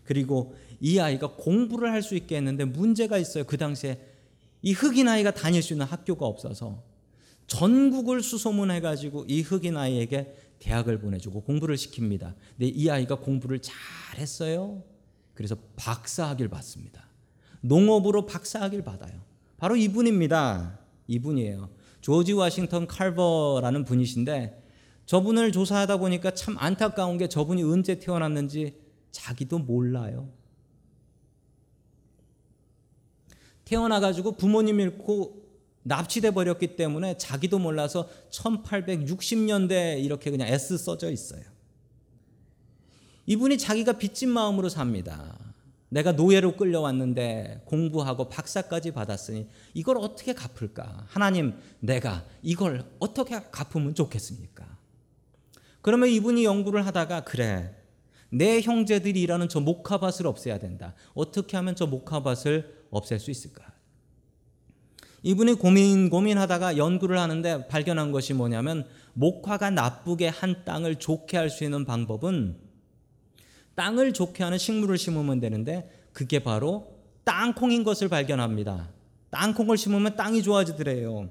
그리고 0.03 0.55
이 0.79 0.99
아이가 0.99 1.35
공부를 1.35 1.91
할 1.91 2.01
수 2.01 2.15
있게 2.15 2.37
했는데 2.37 2.65
문제가 2.65 3.17
있어요. 3.17 3.43
그 3.43 3.57
당시에 3.57 3.99
이 4.61 4.73
흑인 4.73 5.07
아이가 5.07 5.31
다닐 5.31 5.61
수 5.61 5.73
있는 5.73 5.85
학교가 5.85 6.25
없어서 6.25 6.83
전국을 7.47 8.21
수소문해 8.21 8.81
가지고 8.81 9.25
이 9.27 9.41
흑인 9.41 9.77
아이에게 9.77 10.35
대학을 10.59 10.99
보내주고 10.99 11.41
공부를 11.41 11.75
시킵니다. 11.75 12.33
근데 12.57 12.67
이 12.67 12.89
아이가 12.89 13.15
공부를 13.15 13.59
잘 13.59 13.75
했어요. 14.17 14.83
그래서 15.33 15.55
박사학위를 15.75 16.49
받습니다. 16.49 17.07
농업으로 17.61 18.25
박사학위를 18.25 18.83
받아요. 18.83 19.26
바로 19.57 19.75
이분입니다. 19.75 20.79
이분이에요. 21.07 21.69
조지 22.01 22.33
워싱턴 22.33 22.87
칼버라는 22.87 23.83
분이신데 23.83 24.63
저분을 25.05 25.51
조사하다 25.51 25.97
보니까 25.97 26.31
참 26.31 26.55
안타까운 26.59 27.17
게 27.17 27.27
저분이 27.27 27.63
언제 27.63 27.99
태어났는지 27.99 28.75
자기도 29.11 29.57
몰라요. 29.57 30.29
태어나 33.65 33.99
가지고 33.99 34.33
부모님 34.33 34.79
잃고 34.79 35.45
납치돼 35.83 36.31
버렸기 36.31 36.75
때문에 36.75 37.17
자기도 37.17 37.59
몰라서 37.59 38.09
1860년대 38.31 40.03
이렇게 40.03 40.29
그냥 40.29 40.49
S 40.49 40.77
써져 40.77 41.09
있어요. 41.09 41.43
이분이 43.25 43.57
자기가 43.57 43.93
빚진 43.93 44.29
마음으로 44.29 44.69
삽니다. 44.69 45.46
내가 45.89 46.11
노예로 46.11 46.57
끌려왔는데 46.57 47.61
공부하고 47.65 48.29
박사까지 48.29 48.91
받았으니 48.91 49.47
이걸 49.73 49.97
어떻게 49.97 50.33
갚을까? 50.33 51.05
하나님, 51.07 51.53
내가 51.79 52.25
이걸 52.41 52.83
어떻게 52.99 53.39
갚으면 53.51 53.95
좋겠습니까? 53.95 54.65
그러면 55.81 56.09
이분이 56.09 56.43
연구를 56.43 56.85
하다가 56.85 57.21
그래. 57.23 57.73
내 58.29 58.59
형제들이 58.59 59.21
일하는 59.21 59.47
저 59.47 59.61
목화밭을 59.61 60.27
없애야 60.27 60.59
된다. 60.59 60.93
어떻게 61.13 61.55
하면 61.55 61.75
저 61.75 61.87
목화밭을 61.87 62.87
없앨 62.89 63.19
수 63.19 63.31
있을까? 63.31 63.63
이분이 65.23 65.53
고민 65.53 66.09
고민하다가 66.09 66.77
연구를 66.77 67.17
하는데 67.17 67.67
발견한 67.69 68.11
것이 68.11 68.33
뭐냐면 68.33 68.85
목화가 69.13 69.69
나쁘게 69.69 70.27
한 70.27 70.63
땅을 70.65 70.97
좋게 70.97 71.37
할 71.37 71.49
수 71.49 71.63
있는 71.63 71.85
방법은 71.85 72.66
땅을 73.77 74.11
좋게 74.11 74.43
하는 74.43 74.57
식물을 74.57 74.97
심으면 74.97 75.39
되는데 75.39 75.87
그게 76.11 76.39
바로 76.39 76.95
땅콩인 77.23 77.83
것을 77.83 78.09
발견합니다. 78.09 78.89
땅콩을 79.29 79.77
심으면 79.77 80.15
땅이 80.15 80.41
좋아지더래요. 80.41 81.29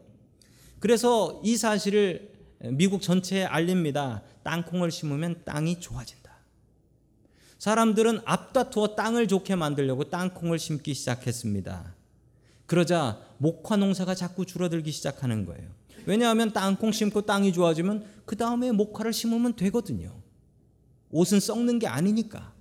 그래서 0.78 1.40
이 1.42 1.56
사실을 1.56 2.30
미국 2.70 3.02
전체에 3.02 3.44
알립니다. 3.44 4.22
땅콩을 4.44 4.92
심으면 4.92 5.42
땅이 5.44 5.80
좋아진다. 5.80 6.30
사람들은 7.58 8.20
앞다투어 8.24 8.94
땅을 8.94 9.26
좋게 9.26 9.56
만들려고 9.56 10.04
땅콩을 10.04 10.60
심기 10.60 10.94
시작했습니다. 10.94 11.94
그러자 12.66 13.20
목화 13.38 13.76
농사가 13.76 14.14
자꾸 14.14 14.46
줄어들기 14.46 14.92
시작하는 14.92 15.46
거예요. 15.46 15.68
왜냐하면 16.04 16.52
땅콩 16.52 16.92
심고 16.92 17.22
땅이 17.22 17.52
좋아지면 17.52 18.04
그 18.24 18.36
다음에 18.36 18.70
목화를 18.70 19.12
심으면 19.12 19.56
되거든요. 19.56 20.25
옷은 21.16 21.40
썩는 21.40 21.78
게 21.78 21.86
아니니까. 21.86 22.52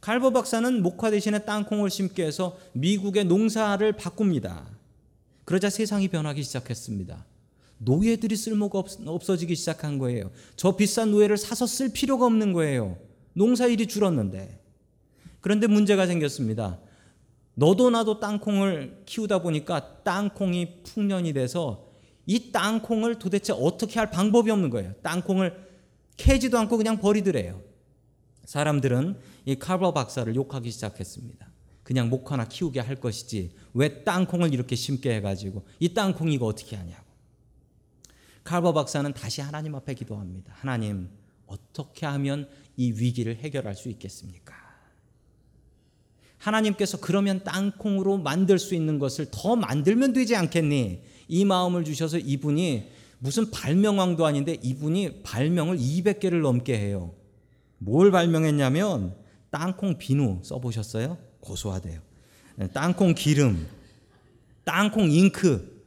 칼버 0.00 0.30
박사는 0.30 0.82
목화 0.82 1.10
대신에 1.10 1.40
땅콩을 1.44 1.90
심게 1.90 2.24
해서 2.24 2.58
미국의 2.72 3.24
농사를 3.24 3.92
바꿉니다. 3.92 4.66
그러자 5.44 5.68
세상이 5.70 6.08
변하기 6.08 6.42
시작했습니다. 6.42 7.24
노예들이 7.78 8.36
쓸모가 8.36 8.78
없, 8.78 8.88
없어지기 9.04 9.54
시작한 9.54 9.98
거예요. 9.98 10.30
저 10.56 10.76
비싼 10.76 11.10
노예를 11.10 11.36
사서 11.36 11.66
쓸 11.66 11.92
필요가 11.92 12.26
없는 12.26 12.52
거예요. 12.52 12.96
농사일이 13.34 13.86
줄었는데. 13.86 14.58
그런데 15.40 15.66
문제가 15.66 16.06
생겼습니다. 16.06 16.78
너도 17.54 17.90
나도 17.90 18.18
땅콩을 18.18 19.02
키우다 19.04 19.42
보니까 19.42 20.02
땅콩이 20.04 20.82
풍년이 20.84 21.34
돼서 21.34 21.92
이 22.26 22.50
땅콩을 22.50 23.18
도대체 23.18 23.52
어떻게 23.52 23.98
할 23.98 24.10
방법이 24.10 24.50
없는 24.50 24.70
거예요. 24.70 24.94
땅콩을 25.02 25.71
캐지도 26.16 26.58
않고 26.58 26.76
그냥 26.76 26.98
버리더래요. 26.98 27.62
사람들은 28.44 29.18
이 29.46 29.56
칼버 29.56 29.92
박사를 29.92 30.34
욕하기 30.34 30.70
시작했습니다. 30.70 31.50
그냥 31.82 32.08
목 32.08 32.30
하나 32.30 32.46
키우게 32.46 32.80
할 32.80 32.96
것이지 32.96 33.54
왜 33.74 34.04
땅콩을 34.04 34.54
이렇게 34.54 34.76
심게 34.76 35.14
해가지고 35.16 35.66
이 35.80 35.94
땅콩이 35.94 36.34
이거 36.34 36.46
어떻게 36.46 36.76
하냐고. 36.76 37.02
칼버 38.44 38.72
박사는 38.72 39.12
다시 39.14 39.40
하나님 39.40 39.74
앞에 39.74 39.94
기도합니다. 39.94 40.52
하나님 40.56 41.08
어떻게 41.46 42.06
하면 42.06 42.48
이 42.76 42.92
위기를 42.92 43.36
해결할 43.36 43.74
수 43.74 43.88
있겠습니까? 43.88 44.54
하나님께서 46.38 46.98
그러면 46.98 47.44
땅콩으로 47.44 48.18
만들 48.18 48.58
수 48.58 48.74
있는 48.74 48.98
것을 48.98 49.28
더 49.30 49.54
만들면 49.54 50.12
되지 50.12 50.34
않겠니? 50.34 51.02
이 51.28 51.44
마음을 51.44 51.84
주셔서 51.84 52.18
이분이 52.18 52.90
무슨 53.22 53.52
발명왕도 53.52 54.26
아닌데 54.26 54.58
이분이 54.60 55.22
발명을 55.22 55.78
200개를 55.78 56.40
넘게 56.40 56.76
해요. 56.76 57.14
뭘 57.78 58.10
발명했냐면 58.10 59.14
땅콩 59.50 59.96
비누 59.96 60.40
써보셨어요? 60.42 61.16
고소하대요. 61.38 62.00
땅콩 62.72 63.14
기름, 63.14 63.68
땅콩 64.64 65.08
잉크, 65.08 65.84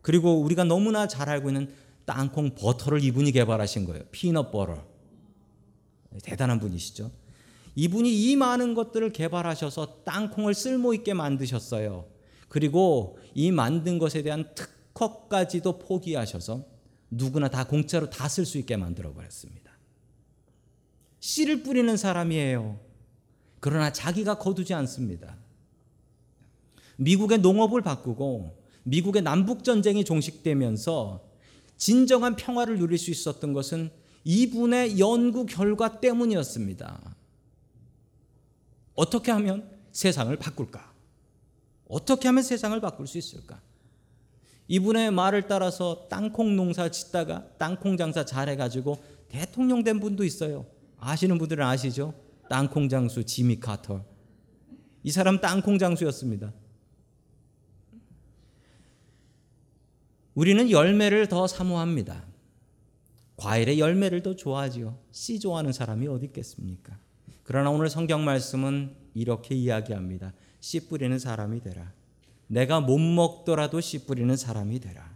그리고 0.00 0.40
우리가 0.42 0.62
너무나 0.62 1.08
잘 1.08 1.28
알고 1.28 1.48
있는 1.48 1.74
땅콩 2.04 2.54
버터를 2.54 3.02
이분이 3.02 3.32
개발하신 3.32 3.84
거예요. 3.86 4.04
피넛 4.12 4.52
버터. 4.52 4.84
대단한 6.22 6.60
분이시죠. 6.60 7.10
이분이 7.74 8.30
이 8.30 8.36
많은 8.36 8.74
것들을 8.74 9.10
개발하셔서 9.10 10.04
땅콩을 10.04 10.54
쓸모 10.54 10.94
있게 10.94 11.14
만드셨어요. 11.14 12.06
그리고 12.48 13.18
이 13.34 13.50
만든 13.50 13.98
것에 13.98 14.22
대한 14.22 14.54
특허까지도 14.94 15.78
포기하셔서 15.78 16.64
누구나 17.10 17.48
다 17.48 17.66
공짜로 17.66 18.10
다 18.10 18.26
쓸 18.28 18.46
수 18.46 18.58
있게 18.58 18.76
만들어 18.76 19.12
버렸습니다. 19.12 19.72
씨를 21.20 21.62
뿌리는 21.62 21.96
사람이에요. 21.96 22.80
그러나 23.60 23.92
자기가 23.92 24.38
거두지 24.38 24.74
않습니다. 24.74 25.36
미국의 26.96 27.38
농업을 27.38 27.82
바꾸고 27.82 28.62
미국의 28.84 29.22
남북 29.22 29.64
전쟁이 29.64 30.04
종식되면서 30.04 31.24
진정한 31.76 32.36
평화를 32.36 32.78
누릴 32.78 32.98
수 32.98 33.10
있었던 33.10 33.52
것은 33.52 33.90
이분의 34.24 34.98
연구 34.98 35.46
결과 35.46 36.00
때문이었습니다. 36.00 37.16
어떻게 38.94 39.32
하면 39.32 39.70
세상을 39.92 40.34
바꿀까? 40.36 40.92
어떻게 41.88 42.28
하면 42.28 42.42
세상을 42.42 42.78
바꿀 42.80 43.06
수 43.06 43.18
있을까? 43.18 43.60
이분의 44.68 45.10
말을 45.10 45.46
따라서 45.46 46.06
땅콩 46.08 46.56
농사 46.56 46.90
짓다가 46.90 47.46
땅콩 47.58 47.96
장사 47.96 48.24
잘해가지고 48.24 48.98
대통령 49.28 49.84
된 49.84 50.00
분도 50.00 50.24
있어요. 50.24 50.66
아시는 50.98 51.38
분들은 51.38 51.64
아시죠? 51.64 52.14
땅콩 52.48 52.88
장수 52.88 53.24
지미 53.24 53.60
카터. 53.60 54.04
이 55.02 55.10
사람 55.10 55.40
땅콩 55.40 55.78
장수였습니다. 55.78 56.52
우리는 60.34 60.70
열매를 60.70 61.28
더 61.28 61.46
사모합니다. 61.46 62.24
과일의 63.36 63.78
열매를 63.78 64.22
더 64.22 64.34
좋아하지요. 64.34 64.98
씨 65.10 65.38
좋아하는 65.38 65.72
사람이 65.72 66.06
어디 66.08 66.26
있겠습니까? 66.26 66.98
그러나 67.42 67.70
오늘 67.70 67.88
성경 67.90 68.24
말씀은 68.24 68.94
이렇게 69.14 69.54
이야기합니다. 69.54 70.32
씨 70.60 70.88
뿌리는 70.88 71.18
사람이 71.18 71.60
되라. 71.60 71.92
내가 72.46 72.80
못 72.80 72.98
먹더라도 72.98 73.80
씨 73.80 74.04
뿌리는 74.06 74.34
사람이 74.36 74.80
되라. 74.80 75.14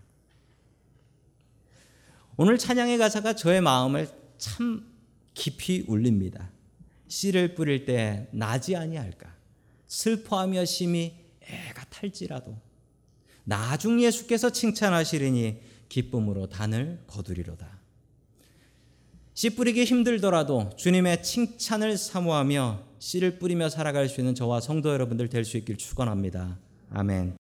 오늘 2.37 2.57
찬양의 2.57 2.99
가사가 2.99 3.35
저의 3.35 3.61
마음을 3.61 4.09
참 4.39 4.87
깊이 5.35 5.85
울립니다. 5.89 6.51
씨를 7.09 7.55
뿌릴 7.55 7.85
때 7.85 8.29
나지 8.33 8.77
아니할까? 8.77 9.35
슬퍼하며 9.87 10.65
심히 10.65 11.15
애가 11.43 11.85
탈지라도 11.87 12.57
나중 13.45 14.01
예수께서 14.03 14.51
칭찬하시리니 14.51 15.61
기쁨으로 15.89 16.49
단을 16.49 17.03
거두리로다. 17.07 17.79
씨 19.35 19.51
뿌리기 19.51 19.85
힘들더라도 19.85 20.71
주님의 20.77 21.23
칭찬을 21.23 21.97
사모하며 21.97 22.85
씨를 22.99 23.39
뿌리며 23.39 23.69
살아갈 23.69 24.09
수 24.09 24.21
있는 24.21 24.35
저와 24.35 24.61
성도 24.61 24.91
여러분들 24.91 25.29
될 25.29 25.45
수 25.45 25.57
있길 25.57 25.77
축원합니다. 25.77 26.59
아멘. 26.91 27.38